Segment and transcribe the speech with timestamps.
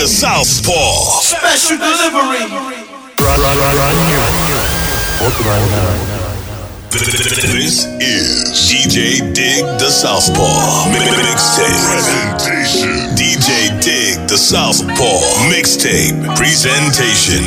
[0.00, 1.20] The Southpaw.
[1.20, 2.40] Special delivery.
[7.52, 10.88] This is DJ Dig the Southpaw.
[10.88, 11.84] Mixtape.
[11.92, 13.12] Presentation.
[13.14, 15.20] DJ Dig the Southpaw.
[15.52, 16.16] Mixtape.
[16.34, 17.44] Presentation.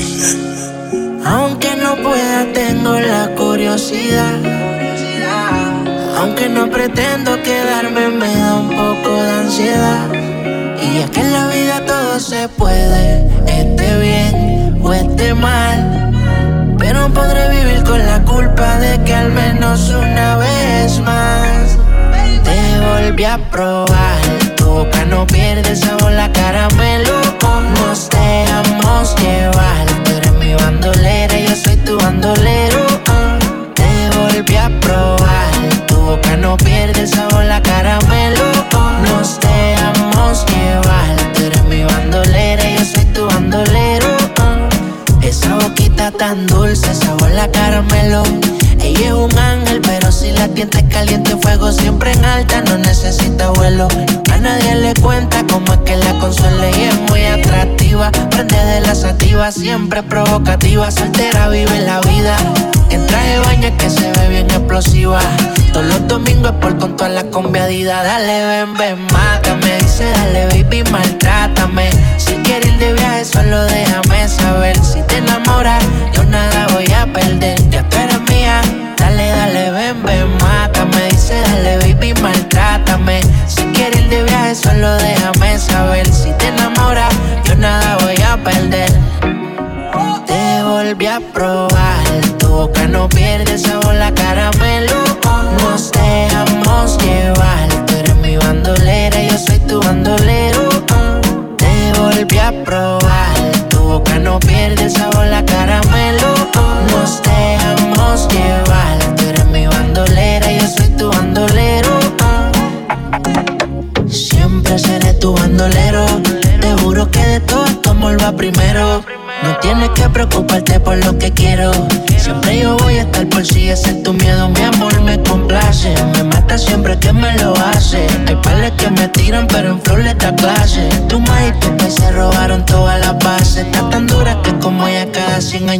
[1.25, 4.37] Aunque no pueda, tengo la curiosidad.
[6.19, 10.07] Aunque no pretendo quedarme, me da un poco de ansiedad.
[10.13, 16.11] Y es que en la vida todo se puede, esté bien o esté mal.
[16.77, 21.77] Pero podré vivir con la culpa de que al menos una vez más
[22.43, 24.21] te volví a probar.
[24.55, 27.21] Tu boca no pierde sabor, la caramelo.
[27.75, 29.85] Nos dejamos llevar.
[30.03, 32.85] Tú eres mi bandolera, yo soy tu bandolero.
[33.73, 35.51] Te volví a probar.
[35.87, 38.43] Tu boca no pierde sabor, la caramelo.
[39.03, 41.15] Nos dejamos llevar.
[41.33, 42.12] Tú eres mi bandolera,
[45.63, 48.23] boquita tan dulce, sabor la caramelo.
[48.79, 53.49] Ella es un ángel, pero si la tienta caliente, fuego siempre en alta, no necesita
[53.51, 53.87] vuelo.
[54.31, 58.11] A nadie le cuenta cómo es que la consuela y es muy atractiva.
[58.29, 62.35] Prende de la sativa, siempre provocativa, soltera vive la vida.
[62.89, 65.19] En traje de baño que se ve bien explosiva.
[65.71, 68.03] Todos los domingos por con toda la conviadida.
[68.03, 69.77] Dale, ven, ven, mátame.
[69.77, 71.89] Dice, dale, baby, maltrátame.
[72.17, 74.52] Si quieres ir de viaje, solo déjame saber.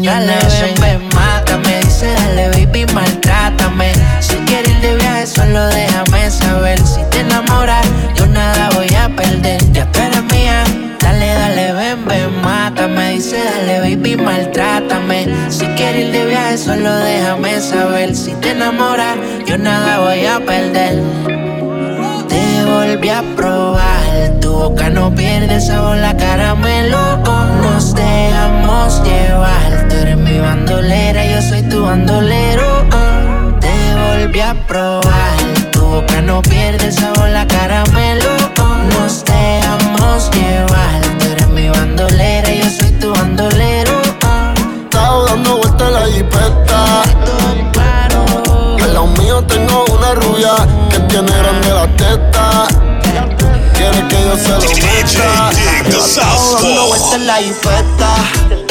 [0.04, 1.80] Cada 100 años dale, ven, ven, mátame.
[1.80, 3.92] Dice, dale, baby, maltrátame.
[4.20, 6.80] Si quieres ir de viaje, solo déjame saber.
[6.86, 9.62] Si te enamoras, yo nada voy a perder.
[9.72, 10.64] Ya tú eres mía.
[11.00, 13.14] Dale, dale, ven, ven, mátame.
[13.14, 15.28] Dice, dale, baby, maltrátame.
[15.50, 18.16] Si quieres ir de viaje, solo déjame saber.
[18.16, 21.02] Si te enamoras, yo nada voy a perder.
[22.28, 27.13] Te volví a probar, tu boca no pierde sabor, la caramelo.
[31.94, 32.86] Bandolero.
[32.92, 33.60] ah.
[33.62, 35.38] Te volví a probar,
[35.72, 38.32] tu boca no pierde sabor, la caramelo.
[38.94, 43.96] Nos dejamos llevar, tú eres mi bandolera, yo soy tu bandolero.
[44.24, 44.54] ah.
[44.86, 46.80] Estaba dando vueltas en la jipeta.
[48.84, 50.54] Al lado mío tengo una rubia
[50.90, 52.68] que tiene grande la teta.
[53.76, 55.52] Quiere que yo se lo meta.
[55.90, 58.63] Estaba dando en la jipeta.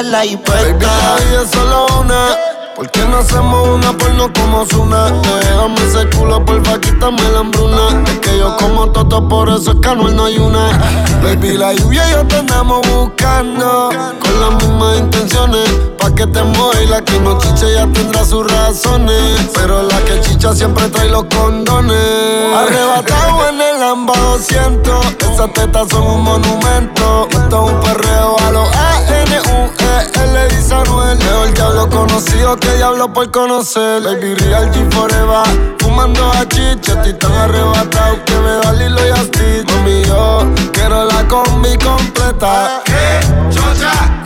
[0.00, 0.56] En la jipeta.
[0.56, 2.36] Baby, la solo una.
[2.74, 5.10] ¿Por qué no hacemos una porno como Zuna?
[5.40, 8.02] Déjame ese culo, porfa, quítame la hambruna.
[8.04, 10.78] Es que yo como toto, por eso es que no hay una.
[11.22, 13.88] Baby, la lluvia y yo te andamos buscando.
[14.20, 15.70] Con las mismas intenciones.
[15.98, 19.50] Pa' que te mueva la que no chiche ya tendrá sus razones.
[19.54, 21.96] Pero la que chicha siempre trae los condones.
[22.54, 27.28] Arrebatado en el Lamba 200 Esas tetas son un monumento.
[27.30, 28.68] Esto es un perreo a los
[29.96, 34.02] A-N-U-E-L dice Anuel Mejor diablo conocido que diablo por conocer.
[34.02, 39.70] Baby Real G Forever Fumando a estoy tan arrebatado Que me da Lilo y Stitch.
[39.72, 42.82] Mami, yo quiero la combi completa.
[43.50, 44.24] Chocha,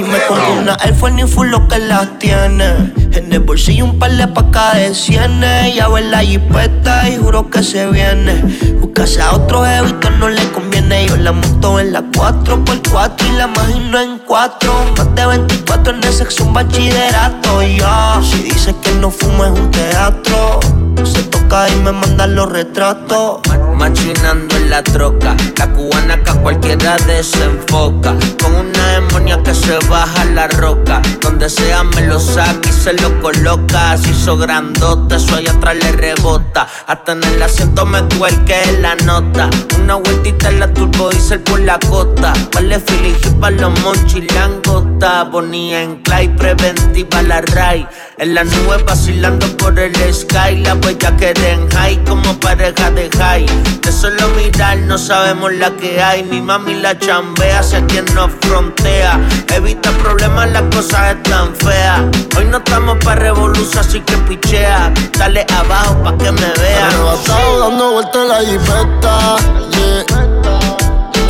[0.00, 2.90] Y me pongo una Air Force full lo que las tiene.
[3.12, 5.74] En el bolsillo un par de pacas de cienes.
[5.74, 8.42] Ya ver la jipeta y juro que se viene.
[8.80, 9.62] Buscase a otro
[10.00, 11.06] que no le conviene.
[11.06, 14.72] Yo la monto en la 4x4 y la imagino en 4.
[14.96, 17.62] Más de 24 en el sexo, un bachillerato.
[17.62, 20.60] Ya, si dice que no fumo es un teatro.
[21.04, 23.40] Se toca y me manda los retratos.
[23.76, 28.14] Machinando en la troca, la cubana que a cualquiera desenfoca.
[28.42, 31.02] Con una demonia que se baja la roca.
[31.20, 33.98] Donde sea me lo saca y se lo coloca.
[33.98, 36.66] Si hizo grandote, eso allá atrás le rebota.
[36.86, 38.00] Hasta en el asiento me
[38.46, 39.50] que la nota.
[39.82, 42.32] Una vueltita en la turbo diesel por la costa.
[42.54, 45.24] Vale y pa' los monchis langota.
[45.24, 47.86] Bonía en clay, preventiva la ray.
[48.18, 50.56] En la nube vacilando por el sky.
[50.64, 53.46] La huella que en high como pareja de high.
[53.82, 56.22] De solo mirar no sabemos la que hay.
[56.22, 59.20] Mi mami la chambea, sé quien nos frontea.
[59.54, 62.02] Evita problemas, las cosas están feas.
[62.36, 64.92] Hoy no estamos pa' revolución, así que pichea.
[65.18, 66.88] Dale abajo pa' que me vean.
[66.88, 69.36] Arrebatado dando vueltas la jipeta,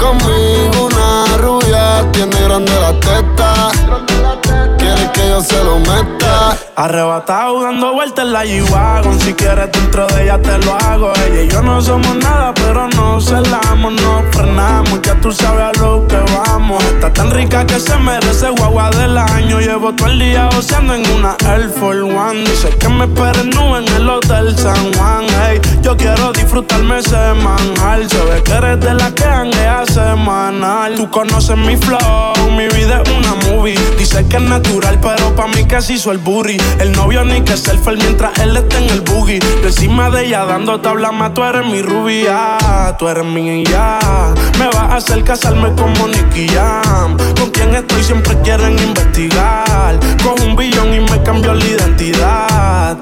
[0.00, 3.70] Conmigo una rubia tiene grande la teta.
[4.78, 6.69] Quiere que yo se lo meta.
[6.80, 9.20] Arrebatado dando vueltas en la G-Wagon.
[9.20, 11.12] Si quieres dentro de ella te lo hago.
[11.26, 15.82] Ella y yo no somos nada pero no celamos No frenamos, ya tú sabes a
[15.82, 16.82] lo que vamos.
[16.84, 19.60] Está tan rica que se merece guagua del año.
[19.60, 22.44] Llevo todo el día oceando en una Air Force One.
[22.48, 25.26] Dice que me esperen nube en el Hotel San Juan.
[25.44, 28.08] Hey, Yo quiero disfrutarme semanal.
[28.08, 30.94] Se ve que eres de la que hanguea semanal.
[30.94, 33.78] Tú conoces mi flow, mi vida es una movie.
[33.98, 37.56] Dice que es natural pero pa' mí se hizo el booty el novio ni que
[37.56, 39.40] selfie mientras él está en el boogie.
[39.62, 42.58] Yo encima de ella dando tabla más, tú eres mi rubia,
[42.98, 43.98] tú eres mi ya.
[44.58, 47.16] Me vas a hacer casarme como Nicky Jam.
[47.38, 49.98] Con quien estoy siempre quieren investigar.
[50.22, 52.98] Cojo un billón y me cambio la identidad.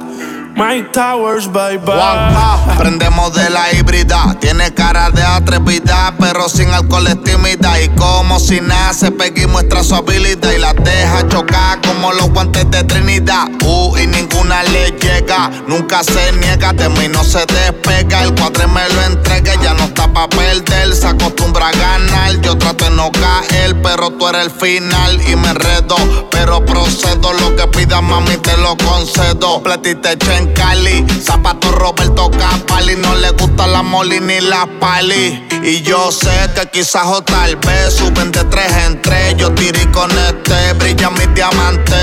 [0.59, 2.77] Mike Towers, bye bye.
[2.77, 4.37] Prendemos de la híbrida.
[4.41, 7.81] Tiene cara de atrevida, pero sin alcohol es tímida.
[7.81, 12.69] Y como si nace, Peggy muestra su habilidad y la deja chocar como los guantes
[12.73, 13.47] de Trinidad.
[13.65, 15.49] Uh, y ninguna le llega.
[15.69, 18.25] Nunca se niega, de mí no se despega.
[18.25, 20.93] El cuadre me lo entrega, ya no está pa' perder.
[20.93, 22.41] Se acostumbra a ganar.
[22.41, 25.97] Yo trato de no caer, pero tú eres el final y me enredo.
[26.33, 29.63] Pero procedo, lo que pida mami, te lo concedo.
[29.63, 31.05] Platite chen Cali.
[31.21, 32.97] Zapato Roberto Capali.
[32.97, 35.47] No le gusta la moli ni la pali.
[35.63, 39.37] Y yo sé que quizás o tal vez suben de tres en tres.
[39.37, 41.97] Yo tiré con este, brilla mi diamante.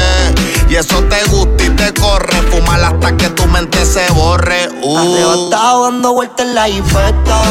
[0.70, 2.42] Y eso te gusta y te corre.
[2.52, 4.70] Fumar hasta que tu mente se borre.
[4.82, 5.50] Uh.
[5.50, 7.42] Dando vueltas en la infesta.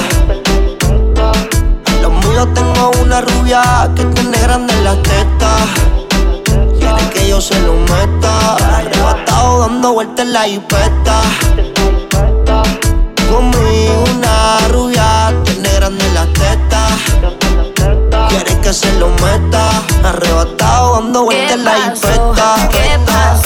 [2.02, 6.04] Los míos tengo una rubia que tiene grande las tetas
[7.11, 8.56] que yo se lo meta.
[8.77, 11.21] Arrebatado dando vueltas en la hipeta.
[13.31, 16.87] Conmigo una rubia, tiene grande la teta.
[18.29, 19.71] Quiere que se lo meta.
[20.05, 22.69] Arrebatado dando vueltas en la hipeta.
[22.71, 23.44] ¿Qué pasó?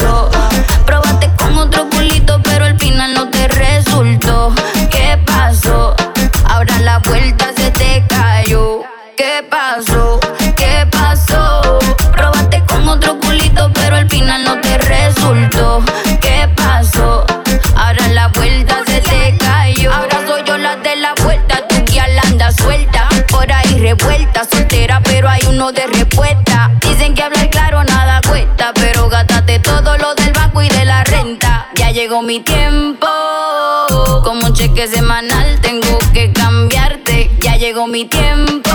[34.79, 37.32] Cheque semanal tengo que cambiarte.
[37.41, 38.70] Ya llegó mi tiempo,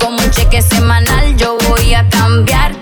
[0.00, 2.79] como un cheque semanal yo voy a cambiarte.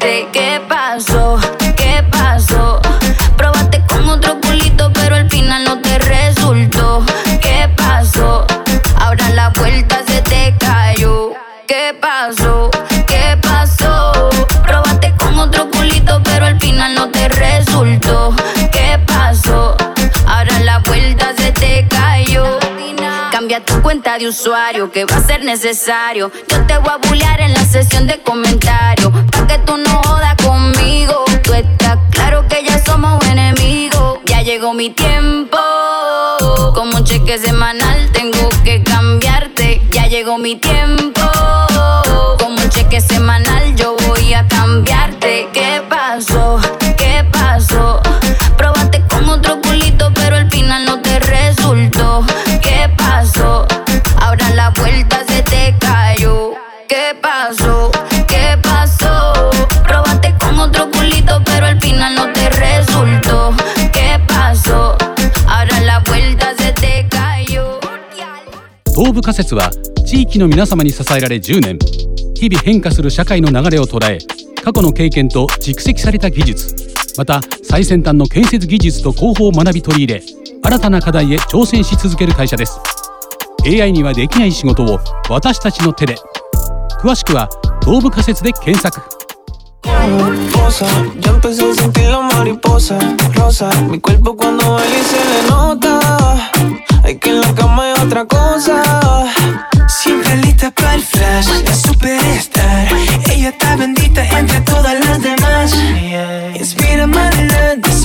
[24.18, 26.32] De usuario, que va a ser necesario.
[26.48, 29.12] Yo te voy a bullear en la sesión de comentarios.
[29.30, 31.24] Pa' que tú no jodas conmigo.
[31.44, 34.18] Tú estás claro que ya somos enemigos.
[34.24, 35.58] Ya llegó mi tiempo.
[36.74, 39.82] Como un cheque semanal tengo que cambiarte.
[39.92, 41.22] Ya llegó mi tiempo.
[42.40, 45.48] Como un cheque semanal yo voy a cambiarte.
[45.52, 46.58] ¿Qué pasó?
[46.96, 48.00] ¿Qué pasó?
[48.56, 52.24] Probaste con otro culito, pero al final no te resultó.
[54.58, 56.54] la puerta se te cayó.
[56.88, 57.92] ¿Qué pasó?
[58.26, 59.50] ¿Qué pasó?
[59.86, 63.54] Probaste con otro culito, pero al final no te resultó.
[63.92, 64.98] ¿Qué pasó?
[65.46, 67.78] Ahora la puerta se te cayó.
[68.96, 69.70] 東部仮説は
[70.04, 71.78] 地域の皆様に支えられ10年
[72.34, 74.18] 日々変化する社会の流れを捉え
[74.64, 76.74] 過去の経験と蓄積された技術
[77.16, 80.22] また最先端の建設技術と工法を学び取り入れ
[80.64, 82.80] 新たな課題へ挑戦し続ける会社です
[83.66, 84.98] AI にはできない仕事を
[85.28, 86.16] 私たちの手で。
[87.00, 87.48] 詳しくは
[87.82, 89.00] 東部仮説で検索。
[106.58, 107.28] Inspira my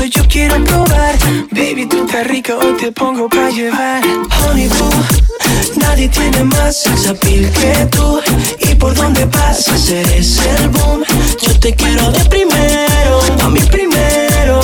[0.09, 1.15] yo quiero probar.
[1.51, 4.01] Baby, tú estás rica, hoy te pongo para llevar.
[4.41, 4.89] Honey boo,
[5.75, 8.21] nadie tiene más sex appeal que tú.
[8.59, 11.03] Y por donde pasas eres el boom.
[11.41, 14.59] Yo te quiero de primero, a mí primero.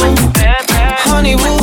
[1.05, 1.60] Honey boo,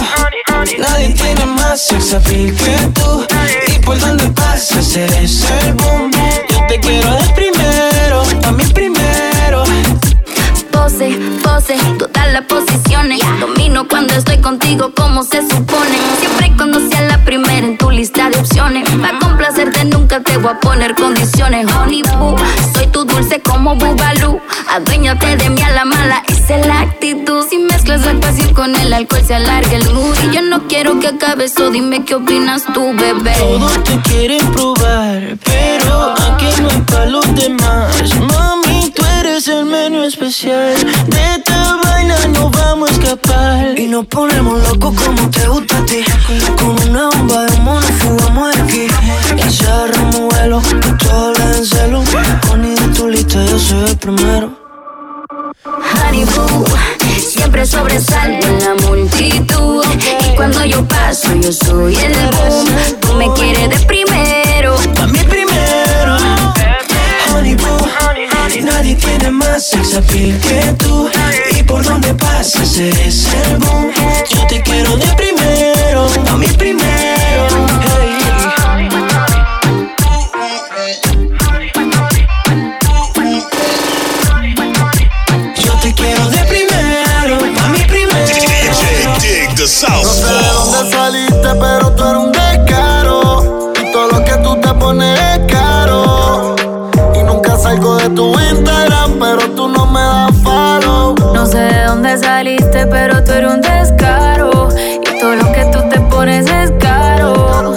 [0.79, 3.27] nadie tiene más sex appeal que tú.
[3.69, 6.11] Y por donde pasas eres el boom.
[6.51, 9.06] Yo te quiero de primero, a mí primero.
[10.97, 13.21] Pose, pose, todas las posiciones.
[13.39, 15.99] Domino cuando estoy contigo como se supone.
[16.21, 18.89] Siempre cuando sea la primera en tu lista de opciones.
[18.89, 21.67] Para complacerte nunca te voy a poner condiciones.
[21.71, 22.35] Honey boo,
[22.75, 24.41] soy tu dulce como Bubalú.
[24.71, 27.45] Aduéñate de mí a la mala, esa es la actitud.
[27.47, 30.17] Si mezclas pasión con el alcohol se alarga el mood.
[30.25, 33.35] Y yo no quiero que acabe eso, dime qué opinas tú, bebé.
[33.39, 37.95] Todos te quieren probar, pero aquí no hay pa' los demás.
[38.33, 40.75] Mami, tú eres el menú especial.
[41.07, 43.79] De esta vaina no vamos a escapar.
[43.79, 46.05] Y nos ponemos locos como te gusta a ti.
[46.59, 48.87] Con una bomba de humo nos fugamos aquí.
[49.37, 50.63] Y cerramos vuelo,
[50.99, 52.05] tú hablas en celo.
[52.51, 54.66] Honey, de tu lista yo soy el primero.
[55.47, 56.65] Honey boo,
[57.19, 59.85] siempre sobresalgo en la multitud.
[60.21, 62.67] Y cuando yo paso, yo soy el boom.
[63.01, 66.17] Tú me quieres de primero, A mí primero.
[67.33, 67.89] Honey boo,
[68.63, 71.09] nadie tiene más sex appeal que tú.
[71.57, 73.93] Y por donde pasas eres el boom.
[74.35, 77.67] Yo te quiero de primero, a mí primero.
[80.77, 81.26] Hey.
[102.91, 104.69] Pero tú eres un descaro.
[104.79, 107.73] Y todo lo que tú te pones es caro.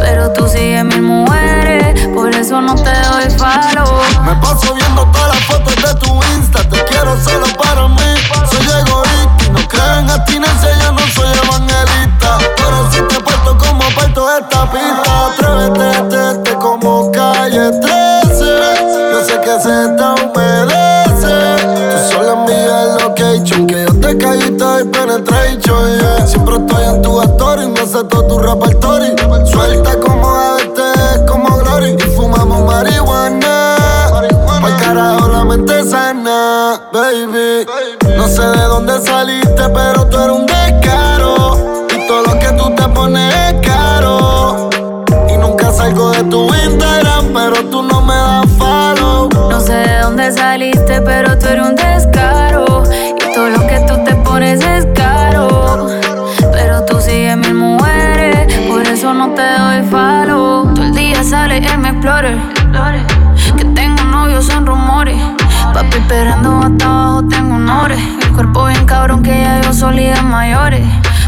[0.00, 4.00] Pero tú sigues mil mujeres, por eso no te doy follow.
[4.24, 4.87] Me paso viendo
[25.24, 26.26] Yeah.
[26.26, 27.66] Siempre estoy en tu story.
[27.66, 29.14] Me sé todo tu repertorio.
[29.46, 31.96] Suelta como verte como Glory.
[31.98, 33.76] Y fumamos marihuana.
[34.60, 37.66] Pa'l carajo la mente sana, baby.
[38.16, 41.86] No sé de dónde saliste, pero tú eres un descaro.
[41.96, 44.70] Y todo lo que tú te pones es caro.
[45.28, 49.28] Y nunca salgo de tu Instagram, pero tú no me das follow.
[49.50, 52.84] No sé de dónde saliste, pero tú eres un descaro.
[52.92, 54.97] Y todo lo que tú te pones es caro.
[59.38, 60.74] Te doy follow.
[60.74, 62.38] Todo el día sale en mi explorer.
[63.56, 65.16] Que tengo novios son rumores.
[65.72, 68.00] Papi esperando hasta abajo tengo honores.
[68.22, 70.84] El cuerpo bien cabrón que ya yo solía mayores.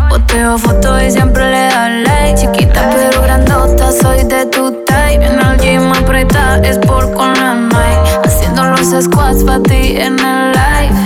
[0.08, 2.34] Posteo fotos y siempre le da like.
[2.34, 5.24] Chiquita pero grandota, soy de tu type.
[5.24, 8.10] En el gym aprieta, es por con la Nike.
[8.24, 10.96] Haciendo los squats pa' ti en el live.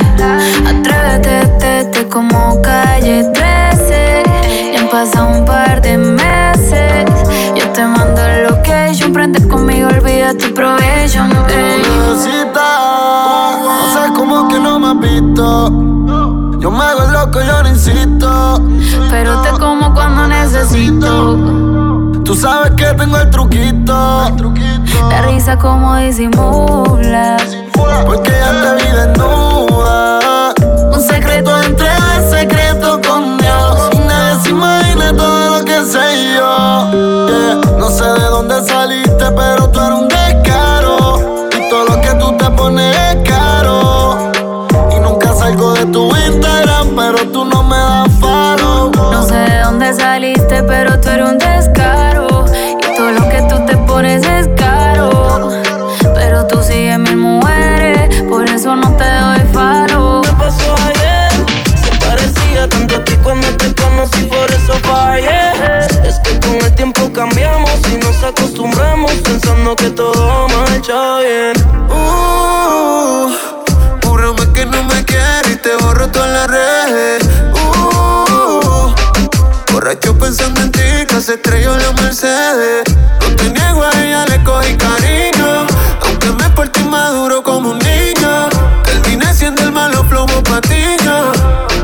[0.70, 4.22] Atrévete, tete como calle 13.
[4.72, 6.43] Ya han pasado un par de meses.
[10.24, 11.30] Olvida tu probation.
[11.48, 11.82] ey.
[11.82, 15.70] Necesitas, no sé cómo que no me has visto.
[16.60, 18.62] Yo me hago el loco, yo no insisto.
[19.10, 21.36] Pero te como cuando necesito.
[22.24, 24.32] Tú sabes que tengo el truquito.
[25.10, 27.36] La risa como disimula.
[28.06, 30.54] Porque ya te vi desnuda.
[30.92, 33.90] Un secreto entre el secreto con Dios.
[33.92, 36.90] Y nadie se imagina todo lo que sé yo.
[37.28, 37.76] Yeah.
[37.78, 40.08] No sé de dónde saliste, pero tú eres un
[47.24, 48.90] pero tú no me das follow.
[48.92, 52.44] No sé de dónde saliste, pero tú eres un descaro.
[52.52, 55.50] Y todo lo que tú te pones es caro.
[56.14, 60.20] Pero tú sigues mi mujeres, por eso no te doy faro.
[60.22, 61.32] ¿Qué pasó ayer?
[61.82, 65.52] Se parecía tanto a ti cuando te conocí, por eso fallé.
[66.06, 71.54] Es que con el tiempo cambiamos y nos acostumbramos pensando que todo marcha bien.
[71.90, 73.03] Uh,
[76.14, 77.28] todas las redes.
[77.52, 78.94] Uh,
[79.72, 82.84] borracho pensando en ti, que se estrelló la Mercedes.
[83.20, 85.66] No te niego a ella, le cogí cariño.
[86.02, 88.48] Aunque me porté maduro como un niño.
[88.84, 91.32] Terminé siendo el malo plomo patiño.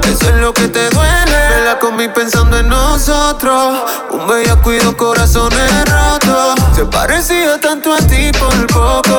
[0.08, 1.40] Eso es lo que te duele.
[1.56, 3.80] Me la comí pensando en nosotros.
[4.10, 6.54] Un bello cuido corazones rotos.
[6.76, 9.09] Se parecía tanto a ti por poco.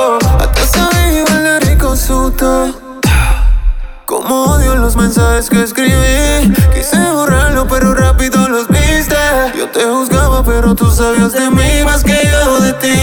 [4.22, 6.54] Como odio los mensajes que escribí.
[6.76, 9.16] Quise borrarlo, pero rápido los viste.
[9.58, 13.00] Yo te juzgaba, pero tú sabías de mí más que yo de ti.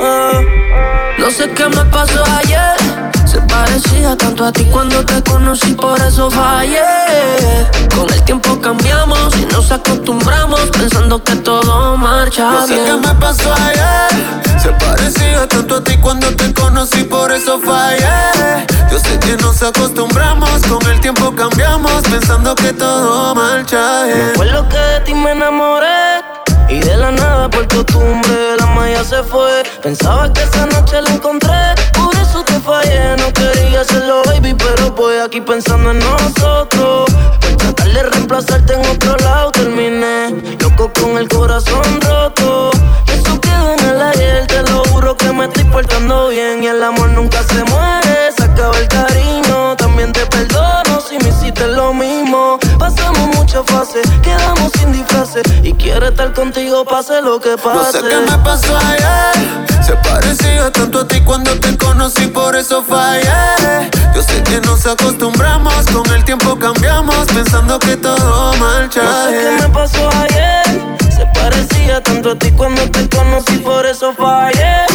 [0.00, 0.40] Ah,
[1.18, 2.76] no sé qué me pasó ayer.
[3.58, 6.80] Se parecía tanto a ti cuando te conocí, por eso fallé.
[7.92, 13.14] Con el tiempo cambiamos y nos acostumbramos, pensando que todo marcha no sé qué me
[13.16, 14.62] pasó ayer.
[14.62, 18.64] Se parecía tanto a ti cuando te conocí, por eso fallé.
[18.92, 24.32] Yo sé que nos acostumbramos, con el tiempo cambiamos, pensando que todo marcha bien.
[24.36, 26.17] Fue lo que de ti me enamoré.
[26.78, 29.64] Y de la nada por costumbre la malla se fue.
[29.82, 31.74] Pensaba que esa noche la encontré.
[31.92, 37.10] Por eso te fallé, no quería hacerlo baby Pero voy aquí pensando en nosotros.
[37.40, 40.30] Por tratar de reemplazarte en otro lado terminé
[40.60, 42.70] Loco con el corazón roto.
[43.12, 46.82] Eso quedó en el ayer, te lo juro que me estoy portando bien Y el
[46.82, 48.07] amor nunca se muere,
[54.22, 57.76] Quedamos sin disfraces Y quiero estar contigo pase lo que pase.
[57.76, 59.84] No sé qué me pasó ayer.
[59.86, 63.88] Se parecía tanto a ti cuando te conocí por eso fallé.
[64.16, 69.38] Yo sé que nos acostumbramos Con el tiempo cambiamos Pensando que todo marcha No sé
[69.38, 70.97] qué me pasó ayer
[71.88, 74.86] parecía tanto a ti cuando te conocí, por eso fallé.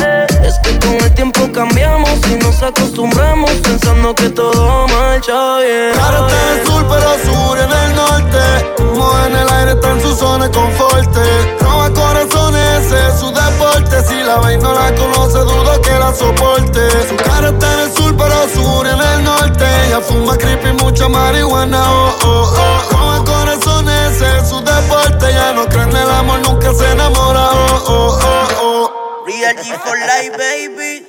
[0.45, 5.93] Es que con el tiempo cambiamos y nos acostumbramos pensando que todo marcha bien.
[5.93, 8.73] Claro está en el sur, pero sur en el norte.
[8.77, 11.17] Como en el aire está en su zona de confort.
[11.61, 14.03] Roba corazones, ese es su deporte.
[14.07, 16.81] Si la veis no la conoce, dudo que la soporte.
[17.09, 19.65] Su cara está en el sur, pero sur en el norte.
[19.87, 22.97] Ella fuma creepy, mucha marihuana, oh, oh, oh.
[22.97, 25.33] Roba corazones, ese es su deporte.
[25.33, 27.49] Ya no creen en el amor nunca se enamora.
[27.51, 29.25] Oh, oh, oh, oh.
[29.25, 31.07] Real G for life, baby.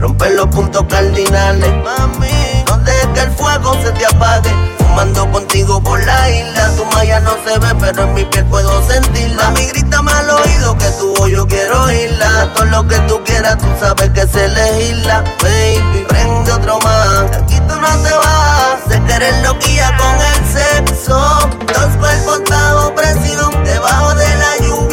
[0.00, 2.64] Rompe los puntos cardinales, mami.
[2.68, 4.50] No dejes que el fuego se te apague.
[4.98, 6.72] Fumando contigo por la isla.
[6.76, 9.44] Tu malla no se ve, pero en mi piel puedo sentirla.
[9.44, 12.52] Mami, grítame al oído que voz yo quiero oírla.
[12.52, 15.22] Todo lo que tú quieras, tú sabes que se legisla.
[15.40, 17.30] Baby, prende otro más.
[17.36, 18.80] Aquí tú no te vas.
[18.88, 21.48] Sé que eres loquilla con el sexo.
[21.60, 23.64] Dos cuerpos estados presión.
[23.64, 24.87] Debajo de la lluvia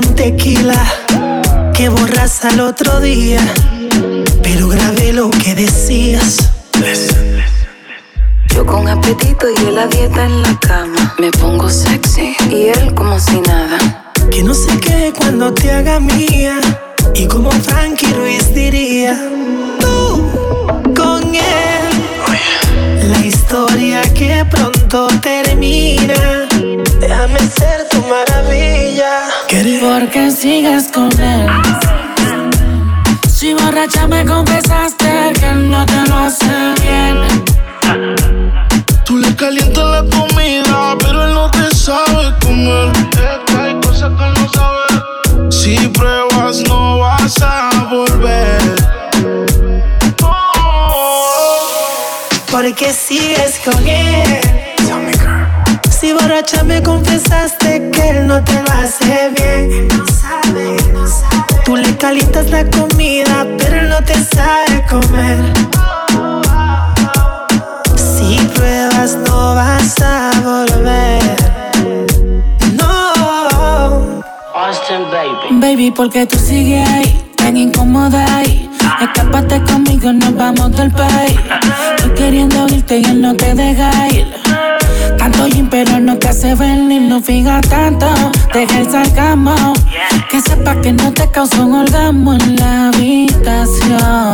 [0.00, 0.82] con tequila.
[1.74, 3.40] Que borras al otro día.
[4.42, 6.50] Pero grabé lo que decías.
[8.54, 11.14] Yo con apetito y él la dieta en la cama.
[11.18, 14.12] Me pongo sexy y él como si nada.
[14.30, 16.58] Que no sé qué cuando te haga mía.
[17.14, 19.18] Y como Frankie Ruiz diría,
[19.80, 20.30] tú
[20.96, 23.10] con él.
[23.10, 26.46] La historia que pronto termina.
[27.00, 29.30] Déjame ser maravilla.
[29.80, 31.48] Porque sigues con él.
[33.32, 37.44] Si borracha me confesaste que no te lo hace bien.
[39.04, 42.92] Tú le calientas la comida, pero él no te sabe comer.
[43.12, 45.50] Es que hay cosas que él no sabe.
[45.50, 48.60] Si pruebas, no vas a volver.
[52.50, 54.69] Porque sigues con él.
[56.00, 59.88] Si borracha me confesaste que él no te lo hace bien.
[59.88, 61.62] No sabe, no sabe.
[61.62, 65.38] Tú le calientas la comida, pero no te sabe comer.
[67.96, 71.36] Si pruebas, no vas a volver.
[72.72, 74.22] No.
[74.54, 75.60] Austin, baby.
[75.60, 78.70] Baby, porque tú sigues ahí, tan incómoda ahí.
[79.02, 81.38] Escápate conmigo, nos vamos del país.
[81.98, 84.39] Estoy queriendo irte y él no te deja ir.
[85.20, 88.06] Tanto gym, pero no te hace venir, no fija tanto.
[88.54, 89.54] Deja el sarcasmo.
[90.30, 94.32] Que sepa que no te causó un orgasmo en la habitación.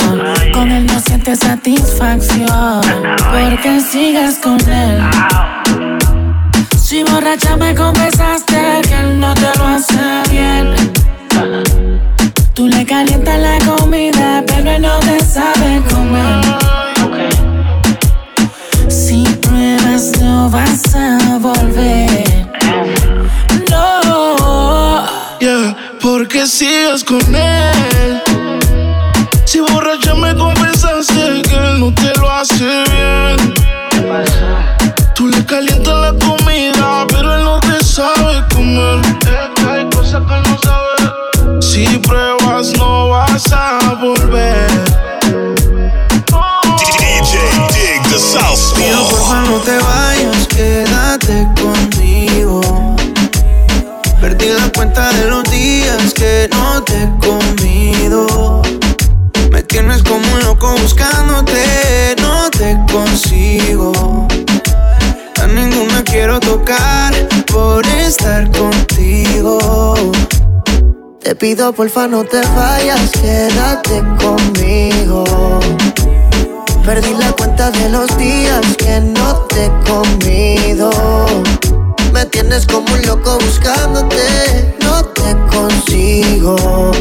[0.53, 2.83] Con él no sientes satisfacción.
[3.33, 5.03] Porque sigues con él.
[6.81, 10.73] Si borracha me confesaste que él no te lo hace bien.
[12.55, 16.46] Tú le calientas la comida, pero él no te sabe comer.
[20.47, 22.47] No vas a volver.
[23.71, 25.07] No.
[25.41, 28.23] Yeah, porque sigues con él.
[29.45, 33.55] Si borracha me confesaste que él no te lo hace bien.
[35.15, 39.01] Tú le calientas la comida, pero él no te sabe comer.
[39.69, 41.61] Hay cosas que él no sabe.
[41.61, 44.87] Si pruebas, no vas a volver.
[46.79, 47.35] DJ
[47.73, 49.86] Dig the South Mío, porfa, no te vayas,
[51.19, 52.61] quédate conmigo.
[54.21, 58.63] Perdí la cuenta de los días que no te he comido.
[59.51, 64.27] Me tienes como un loco buscándote, no te consigo.
[65.43, 67.15] A ninguna quiero tocar
[67.47, 70.13] por estar contigo.
[71.23, 75.25] Te pido porfa no te vayas, quédate conmigo.
[76.87, 80.89] Perdí la cuenta de los días que no te he comido.
[82.13, 86.93] Me tienes como un loco buscándote, no te consigo.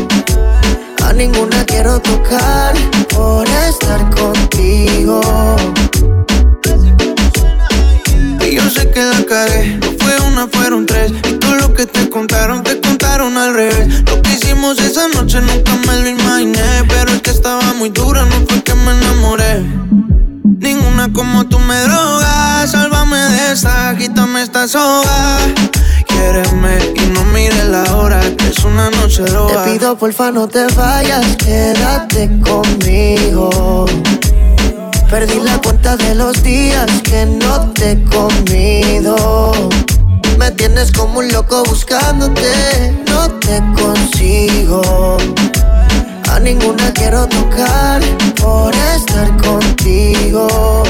[1.03, 2.73] A ninguna quiero tocar
[3.09, 5.21] por estar contigo.
[8.41, 9.79] Y yo sé que la cagué,
[10.51, 11.11] fueron tres.
[11.29, 14.03] Y todo lo que te contaron, te contaron al revés.
[14.05, 16.83] Lo que hicimos esa noche nunca me lo imaginé.
[16.87, 19.63] Pero es que estaba muy dura, no fue que me enamoré.
[20.59, 25.37] Ninguna como tú me drogas, sálvame de esta, quítame esta soga.
[26.07, 29.63] Quiéreme y no mires la hora, que es una noche loca.
[29.63, 33.85] Te pido porfa no te vayas, quédate conmigo.
[35.09, 39.51] Perdí la cuenta de los días que no te he comido.
[40.57, 45.17] Tienes como un loco buscándote, no te consigo.
[46.31, 48.01] A ninguna quiero tocar
[48.41, 50.83] por estar contigo.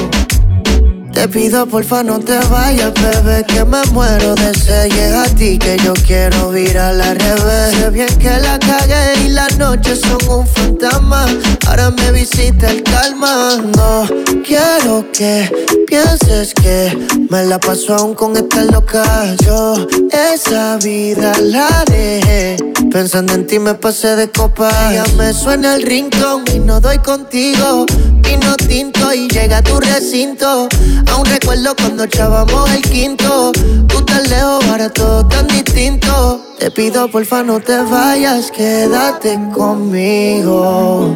[1.25, 4.93] Te pido porfa no te vayas, bebé, que me muero de sed.
[4.93, 7.75] Es a ti que yo quiero virar al revés.
[7.79, 11.25] Sé bien que la cagué y las noches son un fantasma.
[11.65, 13.57] Ahora me visita el calma.
[13.75, 14.07] No
[14.45, 15.51] quiero que
[15.87, 16.95] pienses que
[17.31, 19.03] me la paso aún con esta loca.
[19.43, 22.57] Yo esa vida la dejé.
[22.91, 24.69] Pensando en ti me pasé de copa.
[24.93, 27.87] Ya me suena el rincón y no doy contigo.
[28.21, 30.67] Vino tinto y llega a tu recinto.
[31.11, 33.51] Aún recuerdo cuando echábamos el quinto.
[33.87, 36.41] Tú tan lejos, ahora todo tan distinto.
[36.59, 41.15] Te pido porfa no te vayas, quédate conmigo.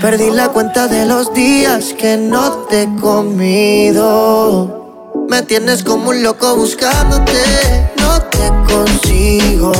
[0.00, 4.84] Perdí la cuenta de los días que no te he comido.
[5.28, 9.72] Me tienes como un loco buscándote, no te consigo.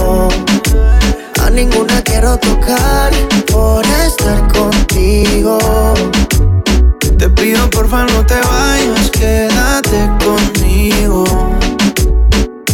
[1.57, 3.11] Ninguna quiero tocar
[3.51, 5.57] por estar contigo.
[7.17, 11.25] Te pido porfa no te vayas, quédate conmigo.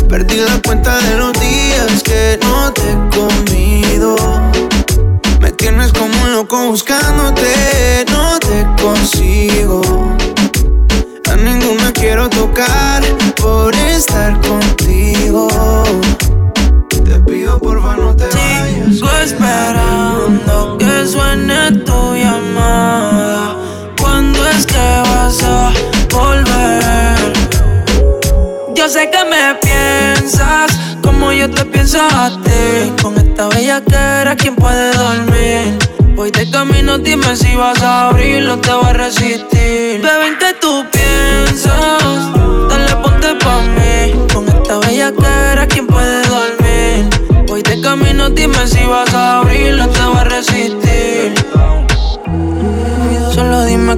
[0.09, 4.16] Perdí la cuenta de los días que no te he comido.
[5.40, 9.81] Me tienes como un loco buscándote, no te consigo.
[11.31, 13.05] A ninguna quiero tocar
[13.37, 15.47] por estar contigo.
[17.42, 18.94] Pido porfa no te vayas.
[18.94, 23.57] Sigo esperando que suene tu llamada.
[24.00, 25.72] ¿Cuándo es que vas a
[26.12, 27.33] volver?
[28.76, 30.70] Yo sé que me piensas
[31.02, 32.92] como yo te pienso a ti.
[33.02, 35.78] Con esta bella que era quien puede dormir.
[36.14, 40.00] Voy de camino, dime si vas a abrirlo, te voy a resistir.
[40.00, 41.72] Bebé, ¿en qué tú piensas?
[42.68, 44.32] Dale, ponte pa' mí.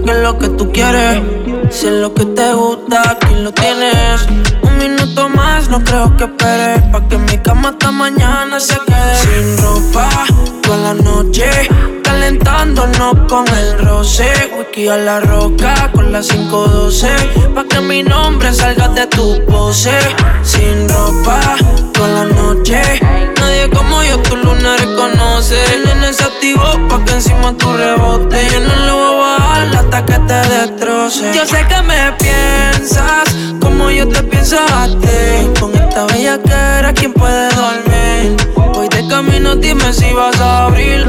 [0.05, 1.23] Qué es lo que tú quieres.
[1.71, 4.27] Si es lo que te gusta, aquí lo tienes.
[4.63, 6.83] Un minuto más, no creo que esperes.
[6.93, 9.17] Pa' que mi cama hasta mañana se quede.
[9.17, 10.09] Sin ropa,
[10.63, 11.49] toda la la noche,
[12.65, 14.31] calentándonos con el roce.
[14.57, 17.09] Whisky a la roca con la 512,
[17.55, 19.93] pa' que mi nombre salga de tu pose.
[20.43, 21.41] Sin ropa,
[21.93, 22.81] toda la noche,
[23.41, 25.57] nadie como yo tu luna reconoce.
[25.75, 26.11] El nene
[26.89, 28.49] pa' que encima tu rebote.
[28.53, 31.33] Yo no lo voy a bajar hasta que te destroce.
[31.35, 33.25] Yo sé que me piensas
[33.61, 35.61] como yo te pienso a ti.
[35.61, 36.39] Con esta bella
[36.79, 38.37] era, ¿quién puede dormir?
[38.75, 41.05] Voy de camino, dime si vas a abrir.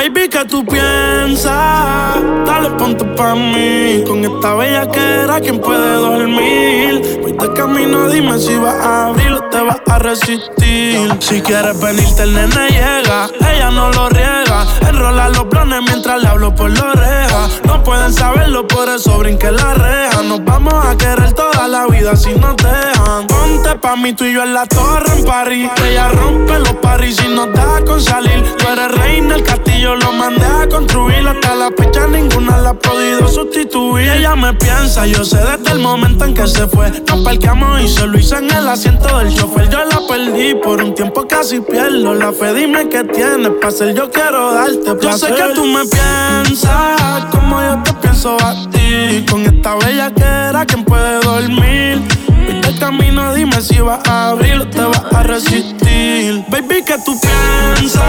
[0.00, 2.16] Baby, ¿qué tú piensas?
[2.46, 4.02] Dale ponte pa' mí.
[4.06, 7.18] Con esta bella que era, ¿quién puede dormir?
[7.20, 11.06] Voy de camino, dime si vas a abrir o te vas a resistir.
[11.18, 13.28] Si quieres venirte, el nene llega.
[13.52, 14.49] Ella no lo riega.
[14.88, 17.48] Enrola los planes mientras le hablo por la oreja.
[17.64, 20.22] No pueden saberlo, por eso brinque la reja.
[20.22, 23.26] Nos vamos a querer toda la vida si nos dejan.
[23.26, 25.70] Ponte pa' mí, tú y yo en la torre en París.
[25.84, 28.44] Ella rompe los paris y nos da con salir.
[28.56, 31.26] Tú eres reina, el castillo lo mandé a construir.
[31.26, 34.08] Hasta la fecha ninguna la ha podido sustituir.
[34.08, 36.90] Ella me piensa, yo sé desde el momento en que se fue.
[37.08, 39.68] Nos parqueamos y se lo hice en el asiento del chofer.
[39.68, 42.54] Yo la perdí por un tiempo casi pierdo la fe.
[42.54, 45.30] Dime qué tienes para ser yo quiero darte placer.
[45.30, 49.24] Yo sé que tú me piensas como yo te pienso a ti.
[49.30, 52.02] Con esta bella que era, ¿quién puede dormir?
[52.46, 56.44] Viste camino, dime si vas a abrir o te vas a resistir.
[56.48, 58.02] Baby, ¿qué tú piensas?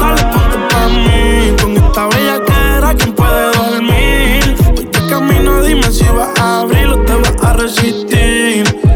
[0.00, 1.54] Dale, ponte pa' mí.
[1.60, 4.56] Con esta bella que era, ¿quién puede dormir?
[4.76, 8.89] Viste camino, dime si vas a abrir o te vas a resistir.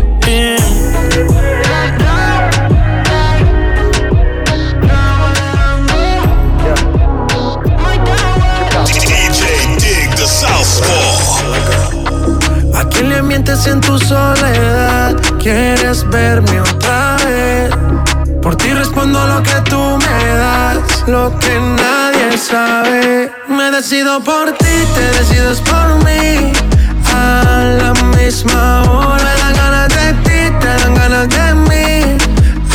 [15.94, 17.70] ¿Quieres verme otra vez?
[18.42, 23.30] Por ti respondo lo que tú me das, lo que nadie sabe.
[23.48, 26.52] Me decido por ti, te decides por mí.
[27.14, 32.18] A la misma hora me dan ganas de ti, te dan ganas de mí.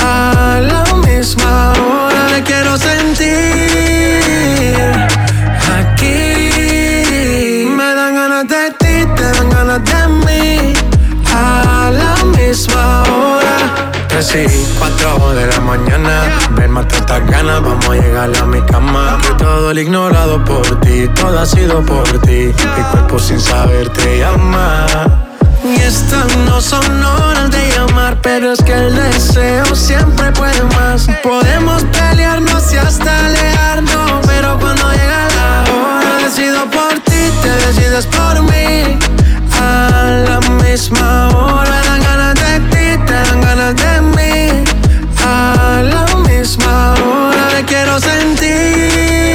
[0.01, 3.38] A la misma hora te quiero sentir.
[14.19, 16.23] Tres y cuatro de la mañana.
[16.51, 19.17] Ven, mata estas ganas, vamos a llegar a mi cama.
[19.21, 22.53] Que todo el ignorado por ti, todo ha sido por ti.
[22.53, 24.85] Mi cuerpo sin saber te llama.
[25.63, 31.07] Y estas no son horas de llamar, pero es que el deseo siempre puede más.
[31.23, 38.05] Podemos pelearnos y hasta alejarnos, pero cuando llega la hora, decido por ti, te decides
[38.07, 38.99] por mí.
[39.59, 44.63] A la misma hora, dan ganas de ti, te dan ganas de mí.
[45.23, 49.28] A la misma hora, te quiero sentir.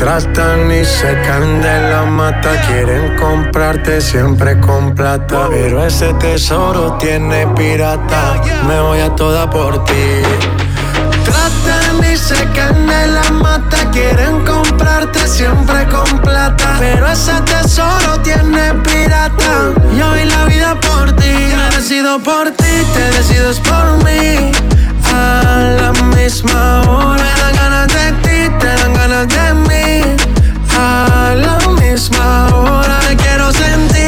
[0.00, 5.48] Tratan y se caen de la mata, quieren comprarte siempre con plata.
[5.50, 10.22] Pero ese tesoro tiene pirata, me voy a toda por ti.
[11.22, 16.76] Tratan y se caen de la mata, quieren comprarte siempre con plata.
[16.78, 21.28] Pero ese tesoro tiene pirata, yo doy la vida por ti.
[21.28, 24.50] Me decido por ti, te decides por mí.
[25.12, 30.16] A la misma hora, me dan ganas de ti, te dan ganas de mí.
[30.78, 33.99] A la misma hora, te quiero sentir.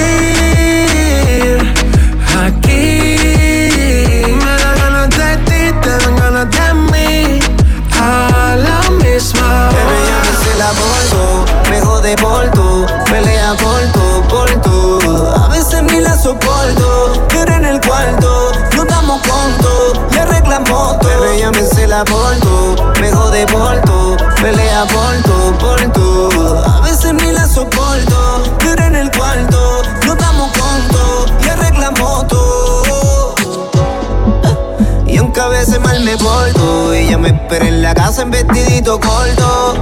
[36.12, 39.74] Me porto Ella me espera en la casa en vestidito corto.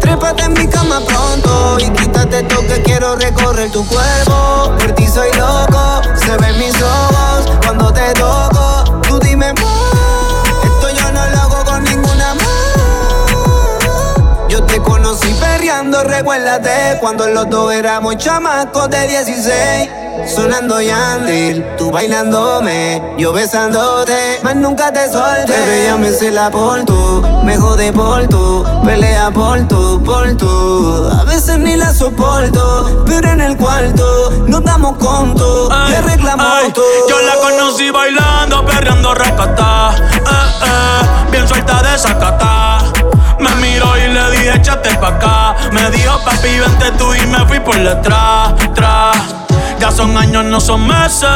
[0.00, 4.72] Trépate en mi cama pronto Y quítate esto que quiero recorrer tu cuerpo.
[4.78, 11.12] Por ti soy loco, se ven mis ojos Cuando te toco, tú dime Esto yo
[11.12, 12.76] no lo hago con ninguna más
[14.48, 21.90] Yo te conocí perreando, recuérdate Cuando los dos éramos chamacos de 16 Sonando Yandil, tú
[21.92, 25.44] bailándome, yo besándote, más nunca te solté.
[25.46, 31.08] Pero ella me cela por tú, me jode por tú, pelea por tú, por tú.
[31.16, 36.84] A veces ni la soporto, pero en el cuarto nos damos conto y arreglamos todo.
[37.08, 40.20] Yo la conocí bailando, perreando rescatada, eh,
[40.64, 42.78] eh, bien suelta de sacata.
[43.38, 45.56] Me miró y le dije, échate pa' acá.
[45.70, 49.45] Me dijo, papi, vente tú y me fui por detrás, tras.
[49.78, 51.28] Ya son años, no son meses.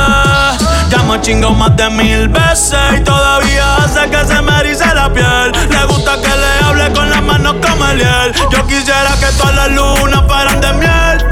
[0.89, 2.79] Ya me chingo más de mil veces.
[2.99, 5.53] Y todavía hace que se me erice la piel.
[5.71, 8.33] Le gusta que le hable con las manos como el hiel.
[8.51, 11.27] Yo quisiera que todas las lunas fueran de miel.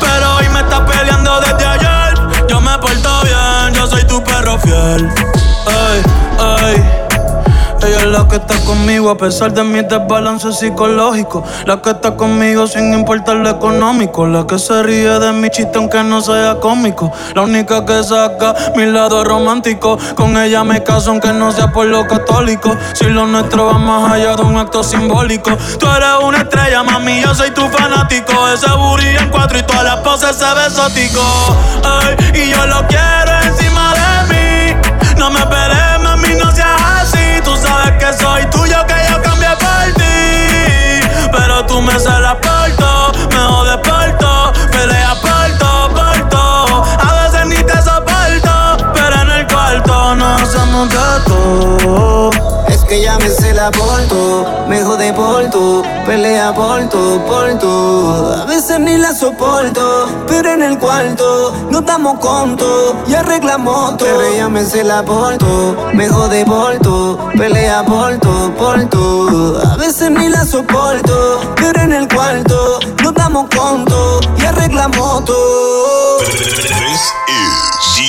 [0.00, 2.46] Pero hoy me está peleando desde ayer.
[2.48, 5.08] Yo me porto bien, yo soy tu perro fiel.
[5.66, 6.02] Ay,
[6.38, 7.03] ay.
[7.86, 11.44] Ella es la que está conmigo a pesar de mi desbalance psicológico.
[11.66, 14.26] La que está conmigo sin importar lo económico.
[14.26, 17.12] La que se ríe de mi chiste aunque no sea cómico.
[17.34, 19.98] La única que saca mi lado romántico.
[20.14, 22.74] Con ella me caso aunque no sea por lo católico.
[22.94, 25.50] Si lo nuestro va más allá de un acto simbólico.
[25.78, 28.32] Tú eres una estrella, mami, yo soy tu fanático.
[28.48, 31.22] Ese burrillo en cuatro y todas las poses se ve exótico.
[32.32, 34.74] Y yo lo quiero encima de mí.
[35.18, 35.83] No me esperes,
[38.04, 41.28] que soy tuyo, que yo cambié por ti.
[41.32, 46.84] Pero tú me celas por todo, me jodes por todo, peleas por todo, por todo.
[46.98, 52.33] A veces ni te soporto, pero en el cuarto nos hacemos de todo.
[52.88, 55.50] Que ella me cela por tú, me jode por
[56.04, 58.32] pelea por tú, por tú.
[58.42, 64.08] A veces ni la soporto, pero en el cuarto nos damos conto y arreglamos todo.
[64.08, 68.74] Pero ella me cela por tú, me jode por tú, pelea por tú, por.
[69.64, 76.18] A veces ni la soporto, pero en el cuarto nos damos conto y arreglamos todo.
[76.18, 76.52] This
[77.28, 77.63] is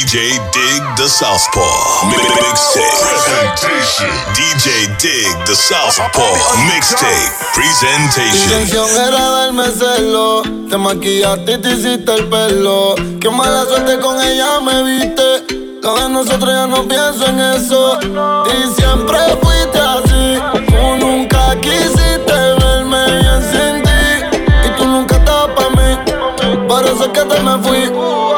[0.05, 4.09] DJ Dig the Southpaw Mixtape Presentation.
[4.37, 6.35] DJ Dig the Southpaw
[6.69, 8.61] Mixtape Mi Presentation.
[8.61, 10.43] intención era darme celo.
[10.69, 12.93] Te maquillaste y te hiciste el pelo.
[13.19, 15.81] Qué mala suerte con ella me viste.
[15.81, 17.97] Lo de nosotros ya no pienso en eso.
[18.03, 20.39] Y siempre fuiste así.
[20.67, 24.37] Tú nunca quisiste verme bien sin ti.
[24.67, 26.67] Y tú nunca estabas para mí.
[26.67, 28.34] Por eso es que te me fui.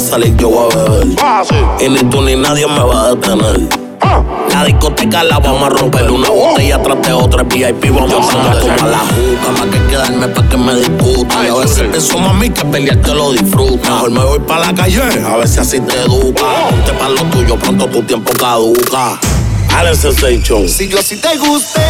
[0.00, 1.06] Salir, yo voy a beber.
[1.80, 3.68] Y ni tú ni nadie me va a detener.
[4.50, 8.82] La discoteca la vamos a romper Una botella tras de otra VIP Vamos a tomar
[8.88, 12.64] la juca Más que quedarme pa' que me discutan Y a veces pienso mami que
[12.64, 16.00] pelear te lo disfruta Mejor me voy pa' la calle A ver si así te
[16.00, 16.44] educa.
[16.70, 19.18] Ponte pa' lo tuyo Pronto tu tiempo caduca.
[19.78, 21.80] Alex Sensation Si yo así te gusté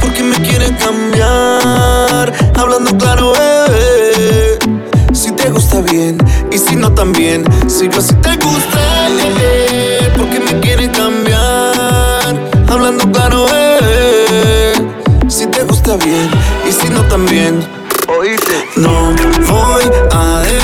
[0.00, 2.32] ¿Por qué me quieres cambiar?
[2.56, 3.93] Hablando claro, bebé
[5.74, 6.18] Gusta bien.
[6.52, 7.44] Y si no también.
[7.66, 8.78] Si yo así te gusté
[10.16, 12.36] ¿Por qué me quieres cambiar?
[12.68, 14.74] Hablando claro, bebé
[15.26, 16.30] Si te gusta bien
[16.68, 17.58] Y si no también.
[18.06, 18.68] Oíste.
[18.76, 19.16] No
[19.48, 20.63] voy a dejar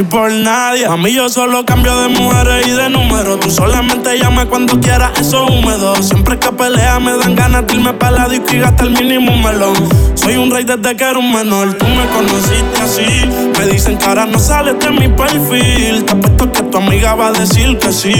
[0.00, 0.86] Ni por nadie.
[0.86, 3.36] A mí yo solo cambio de mujeres y de número.
[3.38, 5.94] Tú solamente llama cuando quieras, eso es húmedo.
[6.02, 9.36] Siempre que pelea me dan ganas de irme para la disco y gastar el mínimo
[9.36, 9.76] melón.
[10.14, 11.74] Soy un rey desde que era un menor.
[11.74, 13.50] Tú me conociste así.
[13.58, 16.02] Me dicen que ahora no sales de mi perfil.
[16.06, 18.14] Te apuesto que tu amiga va a decir que sí.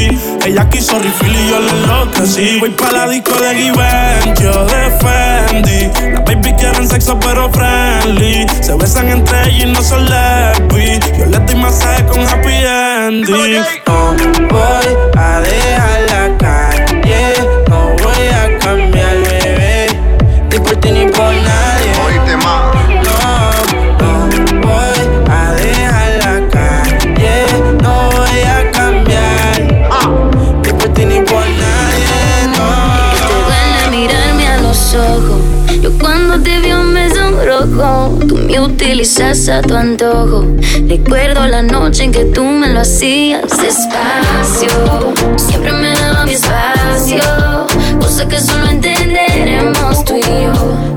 [0.44, 2.58] Ella quiso refill y yo le enloquecí.
[2.60, 6.12] Voy para la disco de Givenchy o de Fendi.
[6.12, 8.44] Las baby quieren sexo pero friendly.
[8.60, 11.00] Se besan entre ellas y no son lesbi.
[11.18, 13.30] Yo le doy masaje con happy ending.
[13.30, 16.09] No voy a dejar
[38.90, 40.44] me utilizas a tu antojo.
[40.88, 45.14] Recuerdo la noche en que tú me lo hacías despacio.
[45.36, 47.22] Siempre me daba mi espacio,
[48.00, 50.52] cosa que solo entenderemos tú y yo.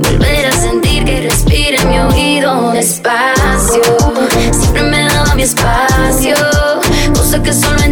[0.10, 3.84] Volver a sentir que respira en mi oído despacio.
[4.52, 6.36] Siempre me daba mi espacio,
[7.14, 7.83] cosa que solo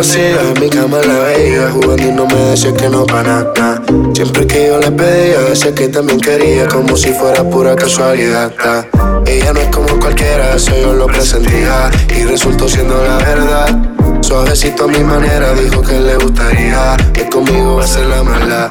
[0.00, 3.82] en mi cama la veía Jugando y no me decía que no para nada.
[4.14, 8.52] Siempre que yo le pedía, decía que también quería Como si fuera pura casualidad.
[9.26, 13.76] Ella no es como cualquiera, eso yo lo presentía Y resultó siendo la verdad.
[14.20, 16.96] Suavecito a mi manera, dijo que le gustaría.
[17.12, 18.70] Que conmigo va a ser la mala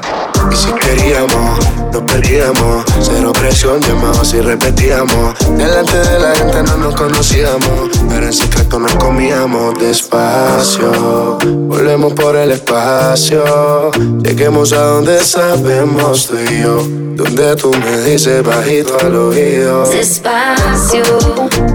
[0.52, 1.58] Y si queríamos,
[1.92, 2.84] nos perdíamos.
[3.00, 5.34] Cero presión, llamaba si repetíamos.
[5.56, 11.38] Delante de la gente no nos conocíamos Pero en secreto nos comíamos despacio.
[11.44, 13.90] Volvemos por el espacio
[14.22, 16.82] Lleguemos a donde sabemos tú y yo.
[17.16, 19.84] Donde tú me dices bajito al oído.
[19.88, 21.02] Despacio,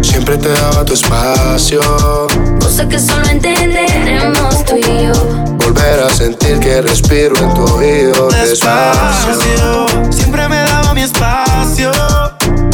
[0.02, 1.82] Siempre te daba tu espacio.
[2.62, 5.53] Cosa que solo entenderemos tú y yo.
[5.74, 11.92] Volver a sentir que respiro en tu oído despacio Siempre me daba mi espacio,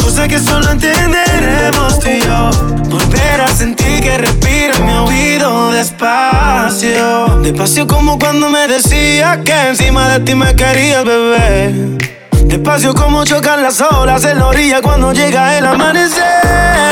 [0.02, 2.50] cosa que solo entenderemos tú y yo.
[2.90, 7.38] Volver a sentir que respiro en mi oído despacio.
[7.42, 11.98] Despacio como cuando me decía que encima de ti me querías, bebé.
[12.44, 16.89] Despacio como chocan las olas en la orilla cuando llega el amanecer.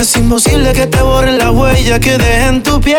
[0.00, 2.98] Es imposible que te borren la huella que deje en tu piel.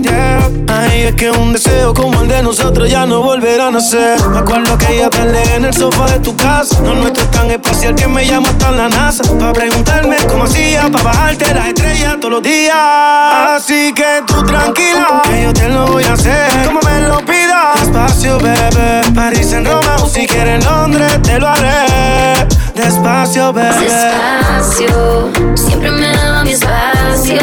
[0.00, 0.48] yeah.
[0.68, 4.24] Ay, es que un deseo como el de nosotros ya no volverá a nacer.
[4.28, 6.80] Me acuerdo que ella te en el sofá de tu casa.
[6.82, 9.24] No nuestro es tan especial que me llama hasta la NASA.
[9.40, 12.76] Para preguntarme cómo hacía, para bajarte las estrellas todos los días.
[12.76, 16.48] Así que tú tranquila, que yo te lo voy a hacer.
[16.64, 17.80] Como me lo pidas.
[17.80, 19.02] Despacio, bebé.
[19.12, 22.46] París en Roma o si quieres Londres, te lo haré.
[22.74, 23.68] Despacio, bebé.
[23.80, 27.38] Despacio, siempre me daba mi espacio,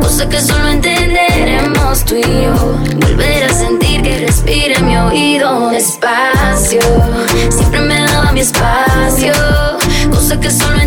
[0.00, 2.78] cosa que solo entenderemos tú y yo.
[3.00, 6.80] Volver a sentir que respira en mi oído despacio,
[7.50, 9.34] siempre me daba mi espacio,
[10.10, 10.80] cosa que solo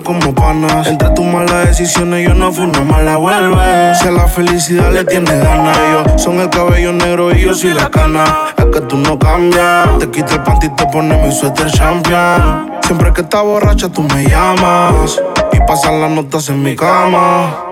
[0.00, 0.86] quedamos como panas.
[0.86, 3.94] Entre tus malas decisiones yo no fui una mala vuelve.
[3.94, 7.74] Si a la felicidad le tienes ganas, ellos son el cabello negro y yo soy
[7.74, 8.24] la cana.
[8.56, 12.70] Es que tú no cambias, te quita el panty y te pone mi suéter champion.
[12.82, 15.20] Siempre que estás borracha tú me llamas
[15.52, 17.69] y pasan las notas en mi cama.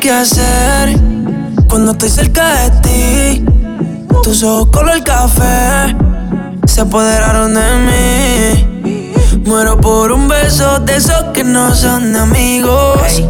[0.00, 0.98] Qué hacer
[1.68, 3.44] cuando estoy cerca de ti.
[4.22, 5.94] Tus ojos color café
[6.64, 9.42] se apoderaron de mí.
[9.44, 13.22] Muero por un beso de esos que no son amigos.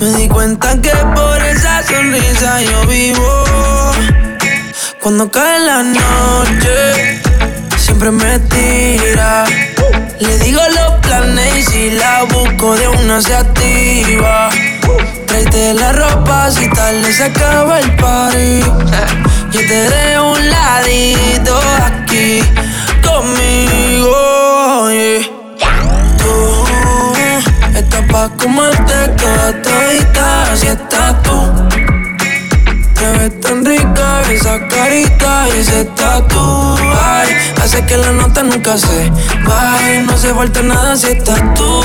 [0.00, 3.92] Me di cuenta que por esa sonrisa yo vivo.
[5.00, 7.20] Cuando cae la noche,
[7.76, 9.44] siempre me tira.
[10.18, 14.50] Le digo los planes y si la busco de una se activa.
[15.36, 18.60] Tráete la ropa si tal se acaba el party.
[19.50, 22.40] Yo te dejo un ladito aquí
[23.04, 24.88] conmigo.
[24.90, 26.16] yeah.
[26.16, 26.64] Tú
[27.76, 31.68] estás pa' comerte toda todita, así estás tú.
[32.94, 37.28] Te ves tan rica esa carita y ese tatu Ay,
[37.62, 39.12] hace que la nota nunca se
[39.46, 41.82] baje No hace falta nada si estás tú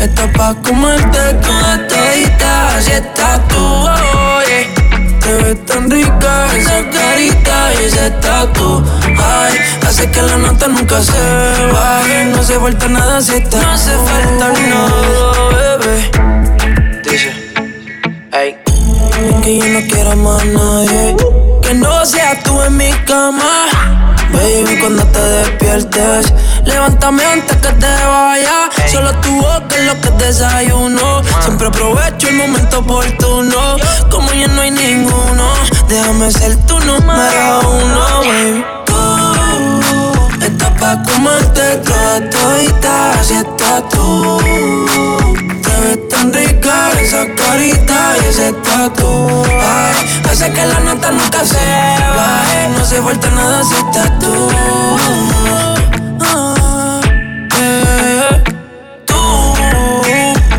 [0.00, 5.20] estás pa' comerte toda todita Así estás tú oh, yeah.
[5.20, 11.00] Te ves tan rica esa carita y ese tatu Ay, hace que la nota nunca
[11.02, 11.12] se
[11.72, 12.24] baje.
[12.26, 17.02] No hace falta nada si estás No hace falta nada, bebé.
[17.04, 17.32] Dice,
[18.32, 18.56] ey
[19.42, 21.16] que yo no quiero más nadie.
[21.62, 26.32] Que no seas tú en mi cama Baby, cuando te despiertes
[26.64, 28.68] Levántame antes que te vaya.
[28.90, 31.22] Solo tu boca es lo que desayuno.
[31.40, 33.76] Siempre aprovecho el momento oportuno.
[34.10, 35.52] Como ya no hay ninguno
[35.88, 38.64] Déjame ser tu número uno, baby.
[38.86, 44.40] Tú estás pa' comerte toda todita Así estás tú
[45.80, 49.42] ves tan rica esa carita y ese tatu.
[49.46, 49.94] Ay,
[50.30, 51.56] hace que la nota nunca se
[52.16, 54.48] baje No hace falta nada si estás tú
[56.20, 57.00] Ah,
[57.58, 58.42] eh,
[59.06, 59.16] Tú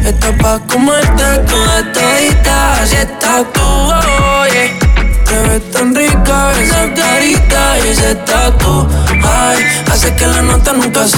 [0.06, 4.70] estás pa' comerte toda todita Así estás tú, oh, yeah.
[5.26, 7.31] Te ves tan rica esa carita
[7.92, 8.88] y ese tatu
[9.24, 9.58] Ay,
[9.92, 11.18] hace que la nota nunca se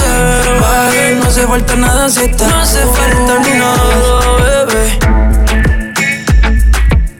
[0.60, 4.98] baje No hace falta nada si estás No hace falta nada, bebé.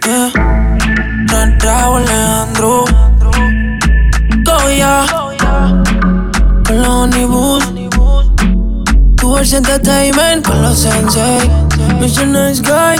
[0.05, 0.30] Yeah.
[1.28, 2.84] Ra- Raúl Alejandro.
[4.44, 5.07] Goya
[6.66, 7.62] Con los Honeywood
[9.16, 11.48] Tours Entertainment Con los Sensei.
[12.00, 12.26] Mr.
[12.26, 12.96] Nice Guy.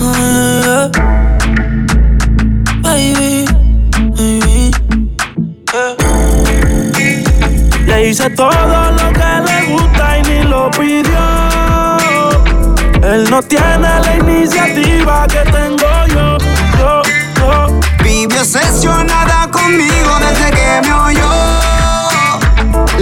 [0.00, 1.17] Ah, yeah.
[8.18, 11.18] Hice todo lo que le gusta y ni lo pidió.
[13.02, 16.36] Él no tiene la iniciativa que tengo yo,
[16.78, 17.02] yo,
[17.36, 17.80] yo.
[18.02, 21.30] Vive obsesionada conmigo desde que me oyó.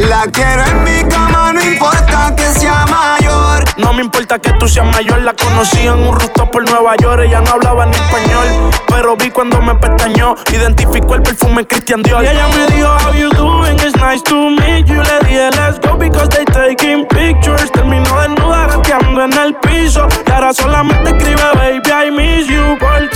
[0.09, 3.65] La quiero en mi cama, no importa que sea mayor.
[3.79, 7.23] No me importa que tú seas mayor, la conocí en un rooftop por Nueva York.
[7.25, 10.35] Ella no hablaba ni español, pero vi cuando me pestañó.
[10.53, 12.23] Identificó el perfume Christian Dior.
[12.23, 13.77] Y ella me dijo, How you doing?
[14.01, 15.03] Nice to meet you.
[15.03, 17.71] Le dije, Let's go because they taking pictures.
[17.73, 20.07] Terminó desnuda gateando en el piso.
[20.27, 23.09] Y ahora solamente escribe, Baby, I miss you por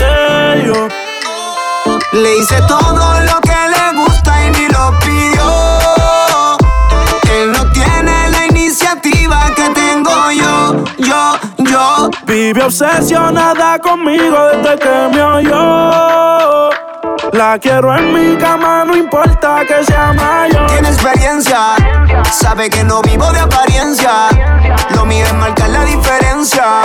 [0.65, 0.89] yo.
[2.13, 6.59] Le hice todo lo que le gusta y ni lo pidió.
[7.33, 12.11] Él no tiene la iniciativa que tengo yo, yo, yo.
[12.27, 16.90] Vive obsesionada conmigo desde que me oyó.
[17.33, 20.67] La quiero en mi cama, no importa que sea mayor.
[20.67, 21.77] Tiene experiencia,
[22.33, 24.29] sabe que no vivo de apariencia.
[24.95, 26.83] Lo mío es marcar la diferencia.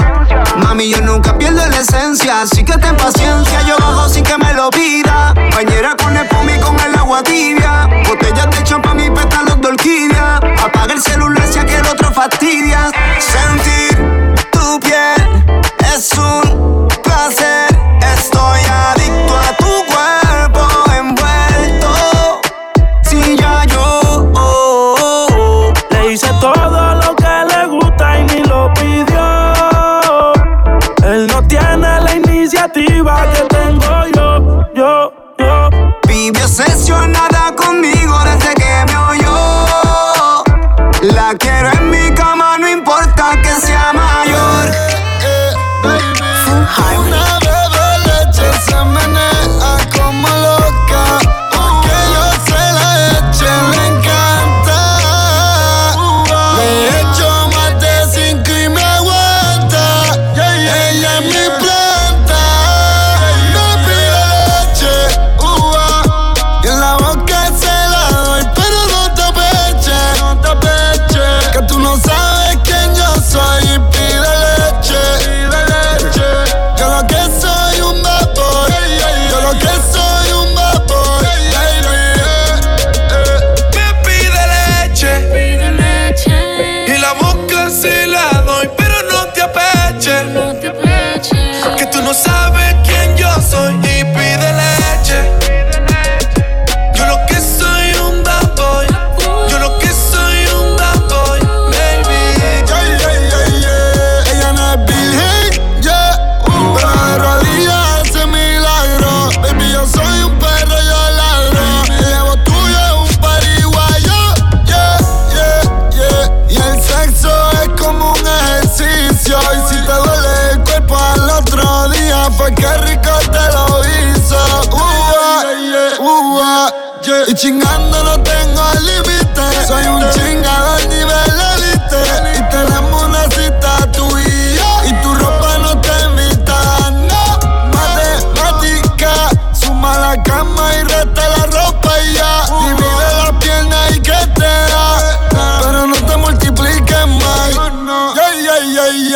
[0.58, 3.62] Mami, yo nunca pierdo la esencia, así que ten paciencia.
[3.64, 5.34] Yo bajo sin que me lo pida.
[5.56, 7.89] Bañera con espuma y con el agua tibia.
[8.08, 10.39] Botellas de champán y pétalos de orquídea.
[10.64, 12.91] Apaga el celular si aquel otro fastidia.
[13.20, 15.43] Sentir tu piel
[15.96, 17.76] es un placer.
[18.16, 19.64] Estoy adicto a tu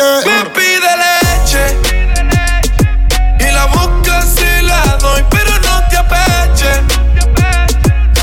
[0.00, 1.76] Me pide leche
[3.38, 6.80] y la buscas y la doy, pero no te apeches.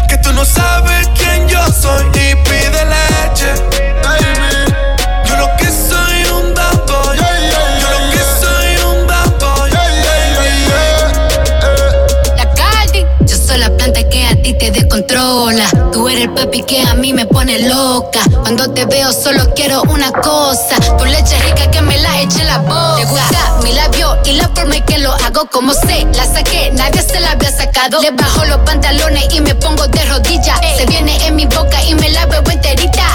[0.10, 2.17] Que tú no sabes quién yo soy
[16.36, 18.20] papi que a mí me pone loca.
[18.42, 20.76] Cuando te veo solo quiero una cosa.
[20.98, 22.96] Tu leche rica que me la eche la boca.
[22.98, 26.08] Te gusta mi labio y la forma en que lo hago como sé.
[26.14, 28.02] La saqué, nadie se la había sacado.
[28.02, 30.60] Le bajo los pantalones y me pongo de rodillas.
[30.78, 33.06] Se viene en mi boca y me la bebo enterita.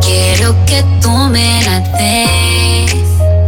[0.00, 2.92] Quiero que tú me la des,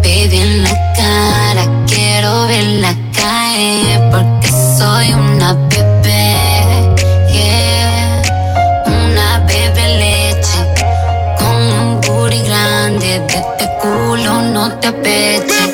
[0.02, 1.84] baby en la cara.
[1.86, 5.56] Quiero verla caer porque soy una
[14.60, 15.69] no te apeches.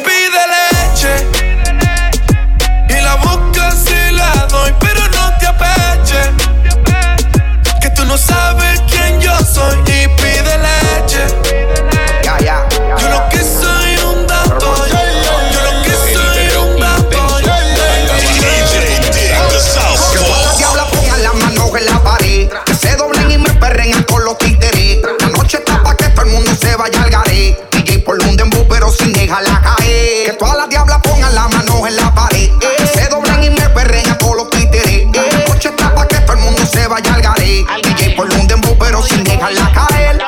[29.26, 30.26] Dejarla caer.
[30.26, 32.50] Que todas las diablas pongan las manos en la pared.
[32.58, 35.06] Que se doblen y me perren con los títeres.
[35.12, 37.64] La noche está pa' que todo el mundo se vaya al garé.
[37.82, 40.22] DJ por un dembow, pero sin dejarla caer.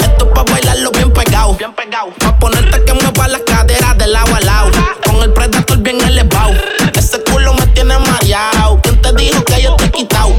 [0.00, 1.54] Esto es pa' bailarlo bien pegado.
[1.54, 2.08] Bien pegado.
[2.18, 4.70] Pa' ponerte que mueva las caderas de lado a lado.
[5.06, 6.54] Con el predator bien elevado.
[6.94, 8.80] Ese culo me tiene mareado.
[8.82, 10.32] ¿Quién te dijo que yo te he quitado?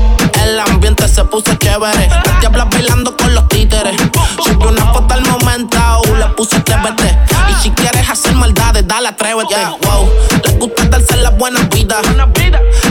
[0.43, 2.09] El ambiente se puso chévere.
[2.09, 3.15] Las diablas bailando
[9.23, 10.09] Wow.
[10.43, 12.01] Les gusta darse las buenas vidas.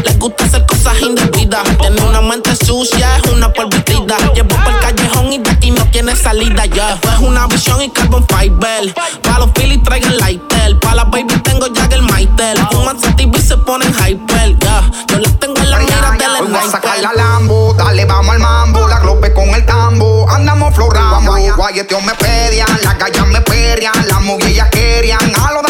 [0.04, 1.64] Les gusta hacer cosas indebidas.
[1.78, 4.16] Tiene una mente sucia, es una polvitida.
[4.32, 6.94] Llevo por el callejón y de aquí no tiene salida ya.
[7.02, 8.94] Es una visión y carbon fiber.
[9.22, 10.78] Pa' los Phillies traigan lighter.
[10.78, 12.58] Pa' las baby tengo Jagger Maitel.
[12.70, 14.56] Fuman y se ponen hyper.
[14.60, 18.04] Ya, yo las tengo en la mira del Hoy voy a sacar la Lambo, dale,
[18.04, 18.86] vamos al mambo.
[18.86, 21.34] La globe con el tambo, andamos florando.
[21.56, 25.69] Guayeteo me pedian, las gallas me perian, las movillas querían, a lo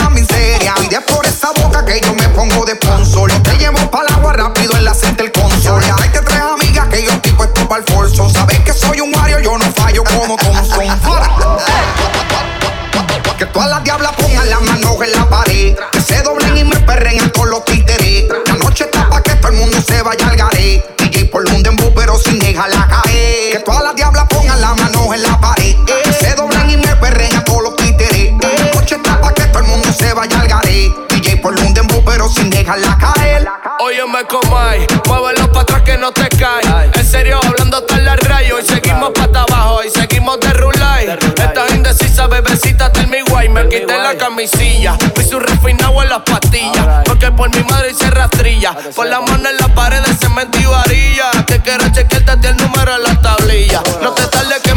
[1.84, 3.30] que yo me pongo de sponsor.
[3.42, 5.86] Te llevo pa'l agua rápido en la center console.
[5.86, 8.28] Tráete tres amigas que yo estoy puesto pa'l forzo.
[8.30, 10.80] Sabes que soy un Mario, yo no fallo como Thompson.
[13.38, 15.76] Que todas las diablas pongan las manos en la pared.
[15.92, 18.26] Que se doblen y me perren con los títeres.
[18.46, 20.84] La noche está pa' que todo el mundo se vaya al garé.
[20.98, 23.52] DJ por un dembow, pero sin dejarla caer.
[23.52, 24.26] Que todas las diablas
[32.30, 33.46] sin dejarla caer.
[33.80, 36.66] Óyeme comay, muévelo pa' atrás que no te caes.
[36.94, 41.08] En serio, hablando tal la rayo y seguimos pa' abajo y seguimos de rulay.
[41.36, 43.48] Estás indecisa, bebecita, tell me why.
[43.48, 46.86] Me quité la camisilla, fui su refinado en las pastillas.
[47.04, 48.76] Porque por mi madre hice rastrilla.
[48.94, 51.30] Por la mano en la pared de cemento y varilla.
[51.46, 53.82] Que quiero chequearte el número en la tablilla.
[54.02, 54.69] No te tardes que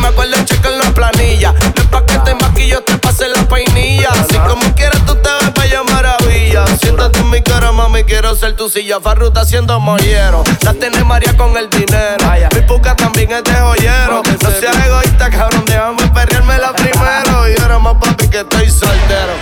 [7.33, 8.99] mi cara, mami, quiero ser tu silla.
[9.01, 10.43] Farruta haciendo mollero.
[10.63, 12.23] La tiene María con el dinero.
[12.53, 14.21] Mi puca también es de joyero.
[14.41, 17.49] No seas egoísta, cabrón, déjame perrearme la primero.
[17.49, 19.33] Y ahora más papi que estoy soltero.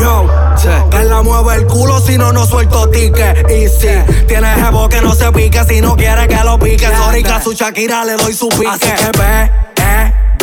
[0.00, 0.26] Yo,
[0.90, 3.48] que la mueve el culo si no, no suelto ticket.
[3.48, 6.88] Y si tiene jevo que no se pique, si no quiere que lo pique.
[6.96, 8.66] Sorry, que a su Shakira le doy su pique.
[8.68, 9.50] Así que ve,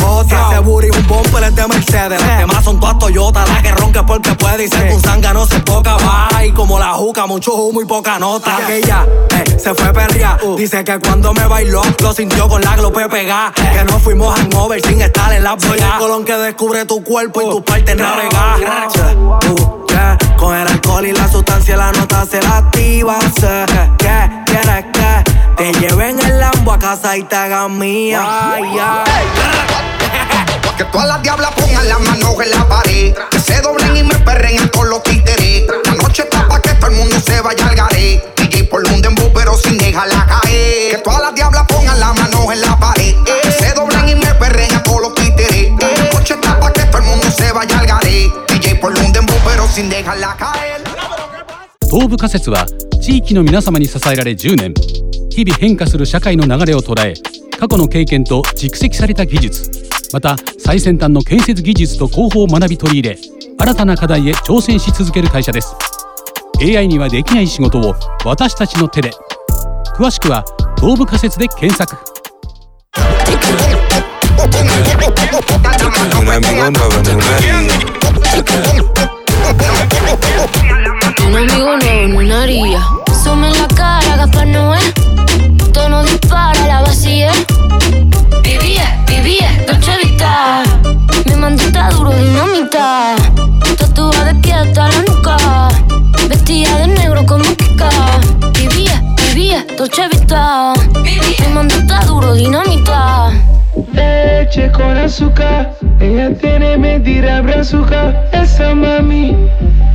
[0.04, 0.48] eh, Escocia.
[0.50, 2.20] Ese booty un bumper es de Mercedes.
[2.20, 3.44] Las demás son todas Toyota.
[3.46, 5.96] La que ronca porque puede y ser un zángano se poca.
[5.96, 8.56] Va y como la juca, mucho humo y poca nota.
[8.56, 10.38] Aquella eh, se fue perria.
[10.56, 13.52] Dice que cuando me bailó, lo sintió con la glope pegada.
[13.52, 17.40] Que no fuimos hangover sin estar en la Soy el colón que descubre tu cuerpo
[17.40, 18.58] y tus partes navegar.
[18.58, 20.18] Uh, yeah.
[20.36, 23.18] Con el alcohol y la sustancia la nota se la activa.
[23.40, 23.64] Sé
[23.98, 25.24] que quieres que
[25.56, 28.22] te lleven el Lambo a casa y te hagan mía.
[28.24, 29.93] Ay, ay.
[30.76, 33.14] Que todas las diablas pongan las manos en la pared.
[33.30, 35.64] Que se doblen y me perren con los títeres.
[35.84, 38.20] La noche está pa' que todo el mundo se vaya al garé.
[38.36, 40.96] DJ por un dembow pero sin dejarla caer.
[40.96, 43.14] Que todas las diablas pongan las manos en la pared.
[43.24, 45.70] Que se doblen y me perren con los títeres.
[45.78, 48.32] La noche está pa' que todo el mundo se vaya al garé.
[48.48, 50.82] DJ por un dembow pero sin dejarla caer.
[51.88, 52.66] 東部仮説は
[53.00, 54.74] 地域の皆様に支えられ10年
[55.30, 57.14] 日々変化する社会の流れを捉え
[57.56, 63.18] 過去の経験と蓄積された技術また最先端の建設技術と広報を学び取り入れ
[63.58, 65.74] 新たな課題へ挑戦し続ける会社です。
[66.62, 69.10] AI にはできない仕事を私たちの手で。
[69.96, 70.44] 詳しくは
[70.78, 71.96] 東部仮説で検索。
[88.64, 89.03] Yeah.
[89.24, 90.62] Vivía, Dolce Vita.
[91.24, 93.14] Mi mandita duro, dinamita.
[93.78, 95.36] Tatuada de pie hasta la nuca.
[96.28, 97.88] Vestida de negro como Kika.
[98.52, 100.74] Vivía, vivía, Dolce Vita.
[101.02, 103.30] Mi mandita duro, dinamita.
[103.92, 108.10] Leche con azúcar, ella tiene mentira brazuca.
[108.32, 109.36] Esa mami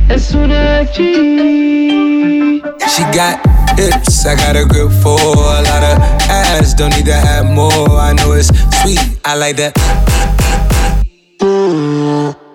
[0.08, 2.60] es una G.
[2.88, 3.38] She got
[3.78, 6.74] hips, I got a grip for a lot of ass.
[6.74, 7.88] Don't need to have more.
[7.90, 8.48] I know it's
[8.82, 9.72] sweet, I like that.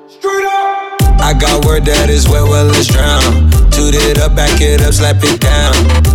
[0.09, 1.21] Straight up.
[1.21, 3.49] I got word that is wet, well, let's drown.
[3.71, 5.73] Toot it up, back it up, slap it down.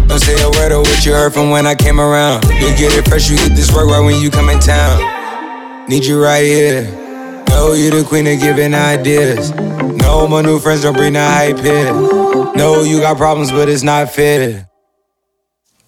[0.08, 2.44] Don't say a word of what you heard from when I came around.
[2.44, 5.88] You get it fresh, you get this work right when you come in town.
[5.88, 6.84] Need you right here.
[7.48, 9.50] Know you the queen of giving ideas.
[9.50, 11.92] No, my new friends don't bring the hype here.
[12.54, 14.69] No, you got problems, but it's not fair.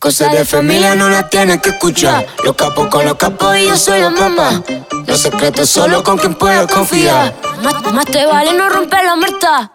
[0.03, 2.27] Cosas de familia no las tienes que escuchar.
[2.43, 4.61] Los capos con los capos y yo soy la mamá.
[5.07, 7.33] Los secretos solo con quien puedo confiar.
[7.63, 9.71] Más, más te vale no romper la muerta.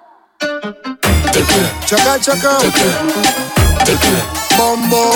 [1.85, 2.57] Chaca, chaca.
[4.57, 5.13] Bombo.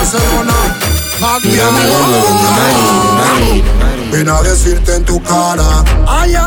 [0.00, 0.54] Barcelona.
[4.12, 5.82] Vine a decirte en tu cara.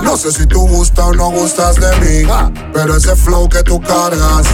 [0.02, 2.30] No sé si tú gustas o no gustas de mí.
[2.72, 4.48] Pero ese flow que tú cargas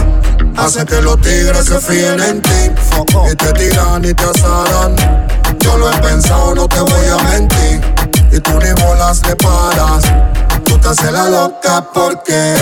[0.56, 2.70] hace que los tigres se fíen en ti.
[3.30, 4.96] Y te tiran y te asaran.
[5.60, 7.80] Yo lo he pensado, no te voy a mentir.
[8.32, 10.04] Y tú ni bolas le paras.
[10.64, 12.54] Tú te haces la loca porque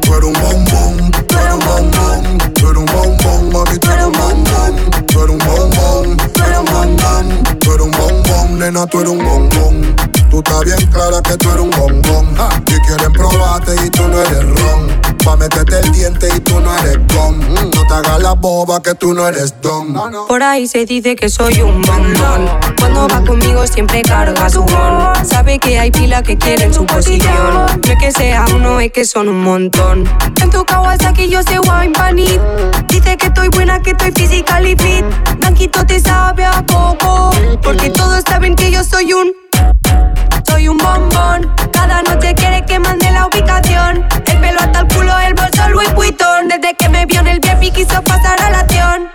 [0.00, 4.04] tú eres un bombón, tú eres un bombón, tú eres un bombón, mami, tú eres
[4.04, 8.86] un bombón, tú eres un bombón, tú eres un bombón, tú eres un bombón, nena,
[8.86, 10.19] tú eres un bombón.
[10.30, 12.36] Tú estás bien clara que tú eres un bombón.
[12.68, 15.00] Y quieren probarte y tú no eres ron.
[15.24, 17.38] Pa' meterte el diente y tú no eres gom.
[17.74, 19.92] No te hagas la boba que tú no eres don.
[20.28, 22.48] Por ahí se dice que soy un bombón.
[22.78, 25.12] Cuando va conmigo siempre carga su bon.
[25.24, 27.54] Sabe que hay pila que quieren su posición.
[27.54, 30.08] No es que sea uno, es que son un montón.
[30.40, 32.40] En tu Kawasaki yo sé wine panit.
[32.88, 35.04] Dice que estoy buena, que estoy physically fit.
[35.38, 37.30] Blanquito te sabe a poco.
[37.62, 39.39] Porque todos saben que yo soy un.
[40.50, 41.54] Soy un bombón.
[41.72, 44.04] Cada noche quiere que mande la ubicación.
[44.26, 46.48] El pelo hasta el culo, el bolso Louis Vuitton.
[46.48, 49.08] Desde que me vio en el VIP quiso pasar a la acción.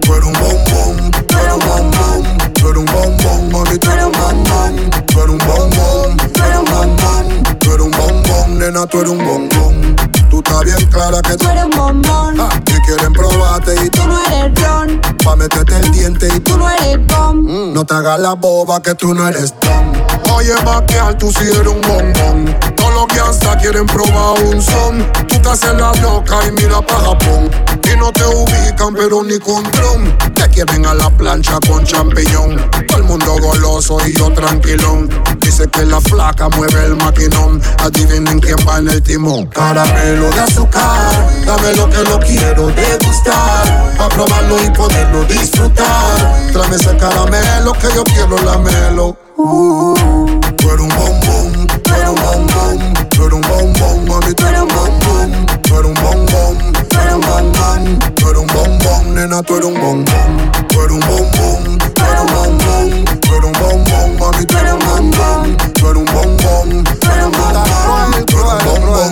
[0.00, 4.04] Tú eres un bombón, tú eres un bombón, tú eres un bombón, mami, tú eres
[4.04, 8.86] un bombón, tú eres un bombón, tú eres un bombón, tú eres un bombón, nena,
[8.86, 9.96] tú eres un bombón.
[10.30, 12.36] Tú estás bien clara que tú eres un bombón.
[12.64, 15.00] Que quieren probarte y tú no eres ron.
[15.24, 17.72] Pa' meterte el diente y Tú no eres gom.
[17.72, 20.34] no te hagas la boba que tú no eres don.
[20.34, 22.56] Oye, maquial, tú sí eres un bombón.
[22.76, 25.04] Todos los gangsta quieren probar un son.
[25.28, 27.50] Tú te haces la loca y mira pa' Japón.
[27.92, 30.16] Y no te ubican, pero ni con dron.
[30.34, 32.56] Te quieren a la plancha con champiñón.
[32.88, 35.08] Todo el mundo goloso y yo tranquilón.
[35.40, 37.62] Dice que la flaca mueve el maquinón.
[37.78, 39.46] Adivinen quién va en el timón.
[39.46, 41.12] Caramelo de azúcar.
[41.46, 43.96] Dame lo que lo quiero degustar.
[43.96, 46.50] Pa' probarlo y poderlo disfrutar.
[46.52, 49.16] Tráeme ese caramelo que yo quiero lamelo.
[49.36, 49.94] Uh,
[50.56, 54.60] tú eres un bombón, tú eres un bombón, tú eres un bombón, mami, tú eres
[54.60, 59.66] un bombón, tú eres un bombón, Tú eres un bombón, tú eres nena, tú eres
[59.66, 60.06] un bombón.
[60.68, 65.54] Tú eres un bombón, tú eres un bombón, mami, tú eres un bombón.
[65.74, 66.04] Tú eres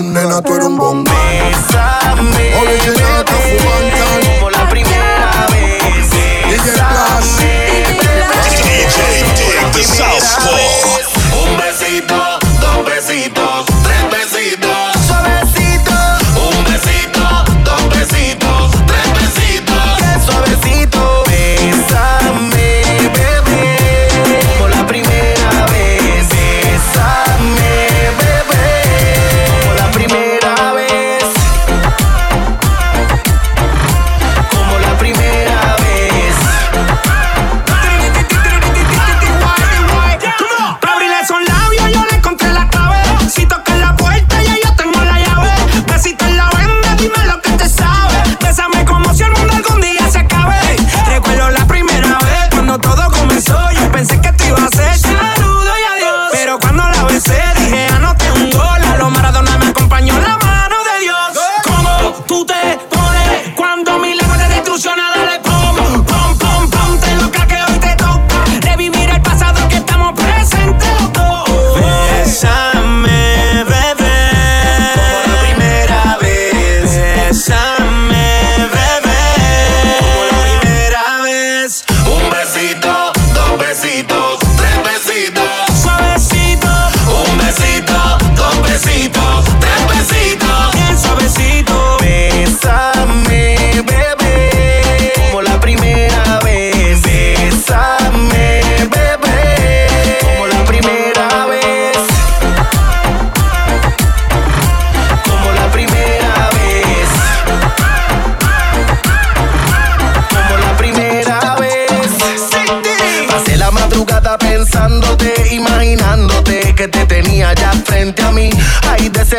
[0.00, 1.16] nena, tú eres un bombón.
[11.34, 12.31] Un besito.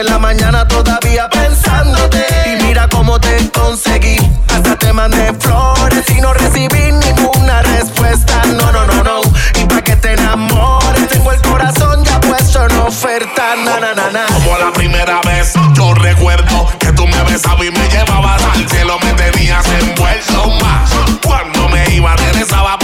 [0.04, 2.26] La mañana todavía pensándote.
[2.45, 4.18] Y mira cómo te conseguí.
[4.54, 8.41] Hasta te mandé flores y no recibí ninguna respuesta.
[8.45, 9.22] No, no, no, no.
[9.62, 13.56] Y pa' que te enamores, tengo el corazón ya puesto en oferta.
[13.64, 14.26] Na, na, na, na.
[14.34, 18.99] Como la primera vez, yo recuerdo que tú me besabas y me llevabas al cielo,
[18.99, 20.91] me tenías envuelto más.
[21.26, 22.78] Cuando me iba, regresaba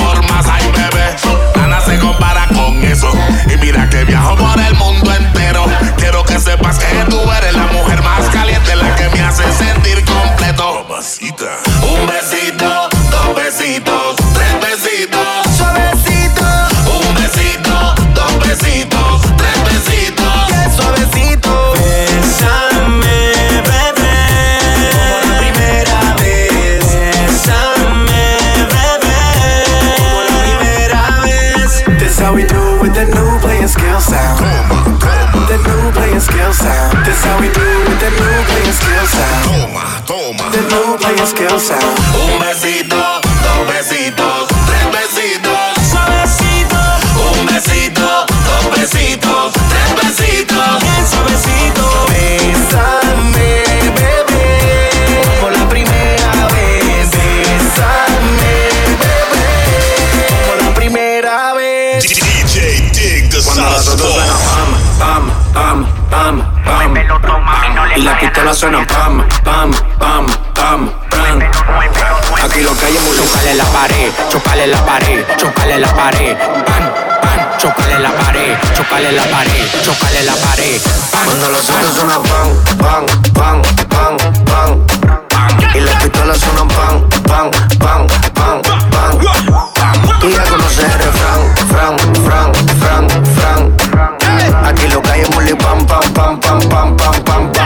[41.59, 45.91] Un besito, dos besitos, tres besitos.
[45.91, 46.77] Suavecito,
[47.37, 50.79] Un besito, dos besitos, tres besitos.
[50.81, 52.05] bien suavecito.
[52.07, 54.89] Bésame, bebé.
[55.41, 57.11] Como la primera vez.
[57.11, 58.69] Bésame,
[59.03, 59.51] bebé.
[60.47, 62.03] Como la primera vez.
[62.05, 64.15] DJ Dig the Southpaw.
[64.47, 66.97] pam, pam, pam, pam, pam.
[67.97, 70.89] Y las pistolas suenan pam, pam, pam, pam,
[71.29, 76.35] Aquí lo que hay es muy chocale la pared, chocale la pared, chocale la pared.
[76.65, 80.81] Pan, pan, chocale la pared, chocale la pared, chocale la pared.
[81.23, 82.49] Cuando los otros suenan pan,
[82.79, 84.85] pan, pan, pan, pan.
[85.75, 89.19] Y las pistolas suenan pan, pan, pan, pan, pan.
[90.19, 94.65] Tú ya conoces el refrán, fran, fran, fran, fran.
[94.65, 97.58] Aquí lo que hay es muy pam, pam, pam, pam, pam, pam, pam.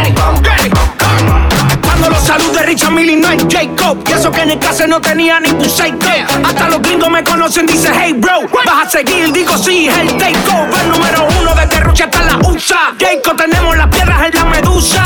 [2.73, 4.03] Richard Millie no Jacob.
[4.09, 6.09] Y eso que en el caso no tenía ni un psycho
[6.43, 10.07] Hasta los gringos me conocen, dice hey bro Vas a seguir, digo sí, es el
[10.17, 15.03] takeover Número uno de Terrucha hasta la USA Jacob tenemos las piedras en la medusa.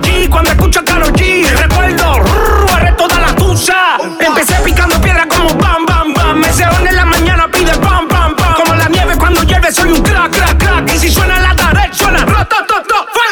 [0.00, 3.96] G cuando escucho a G Recuerdo, rrr, arre toda la tusa.
[4.20, 6.38] Empecé picando piedra como bam, bam, bam.
[6.38, 8.54] Me ceón en la mañana pide bam, bam, bam.
[8.54, 10.94] Como la nieve cuando llueve soy un crack, crack, crack.
[10.94, 12.46] Y si suena la tarek, suena fuera.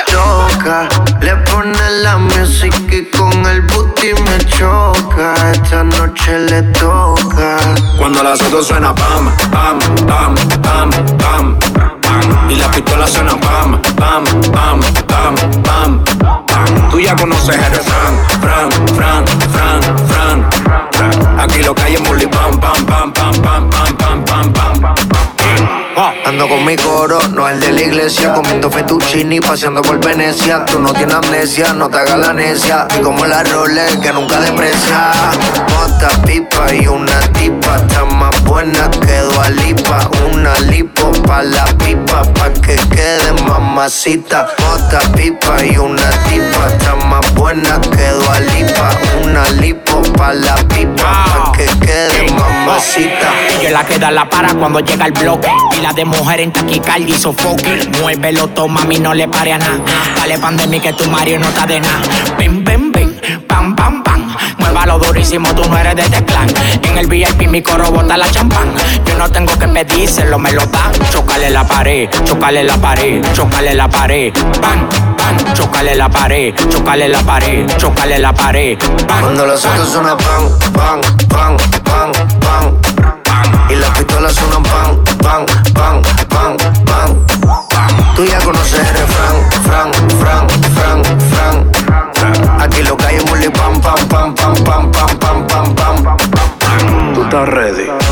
[0.09, 0.89] Choca,
[1.21, 5.35] le pone la música y con el booty me choca.
[5.53, 7.59] Esta noche le toca.
[7.99, 12.51] Cuando la dos suena pam, pam, pam, pam, pam, pam.
[12.51, 16.05] Y la pistola suena pam, pam, pam, pam, pam,
[16.47, 16.91] pam.
[16.91, 20.51] Tú ya conoces el refrán, fran, fran, fran,
[20.93, 21.41] fran.
[21.41, 24.60] Aquí lo que hay es pam, pam, pam, pam, pam, pam, pam, pam.
[26.31, 30.65] Ando con mi coro, no el de la iglesia, comiendo fettuccini, paseando por Venecia.
[30.65, 32.87] Tú no tienes amnesia, no te hagas la necia.
[32.97, 35.11] Y como la Rolex que nunca deprecia.
[35.71, 40.09] Mota, pipa y una tipa, está más buena que Dualipa.
[40.33, 44.47] Una lipo pa' la pipa, pa' que quede mamacita.
[44.61, 48.91] Mota, pipa y una tipa, está más buena que Dualipa.
[49.25, 53.33] Una lipo pa' la pipa, pa' que quede mamacita.
[53.59, 55.51] Ella la queda la para cuando llega el bloque.
[55.77, 57.89] Y la de mujer en taquicardia y sofoque.
[58.01, 59.79] Muévelo, toma, mí no le pare a nada.
[60.17, 62.03] Dale pandemia que tu Mario no está de nada.
[62.39, 63.19] Ven, ven, ven,
[63.49, 64.37] pam, pam, pam.
[64.59, 66.47] Muévalo durísimo, tú no eres de este clan.
[66.83, 68.69] En el VIP mi coro bota la champán.
[69.07, 70.93] Yo no tengo que pedírselo, me lo dan.
[71.11, 74.31] Chocale la pared, chocale la pared, chocale la pared.
[74.61, 78.79] Pan, pan, chocale la pared, chocale la pared, chocale la pared.
[79.09, 80.43] Pan, Cuando los autos suenan pan,
[80.75, 82.80] pan, pan, pan, pan.
[83.71, 87.27] Y las pistolas suenan pan, pan, pan, pan, pan.
[88.17, 91.71] Tú ya conoces el refrán, fran, fran, fran,
[92.15, 92.61] fran.
[92.61, 96.17] Aquí lo que hay es pam, pam, pam, pam, pam, pam, pam, pam, pam.
[97.15, 98.10] Tú estás ready.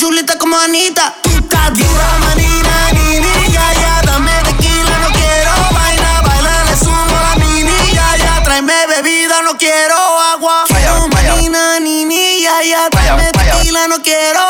[0.00, 1.14] chulita como Anita.
[1.20, 6.76] Tú estás dura, manina, ni, ni, ya, ya, dame tequila, no quiero bailar, bailar, le
[6.76, 9.96] sumo la mini, ya, ya, tráeme bebida, no quiero
[10.32, 10.64] agua.
[11.12, 14.49] Manina, ni, ni, ya, ya, tráeme tequila, no quiero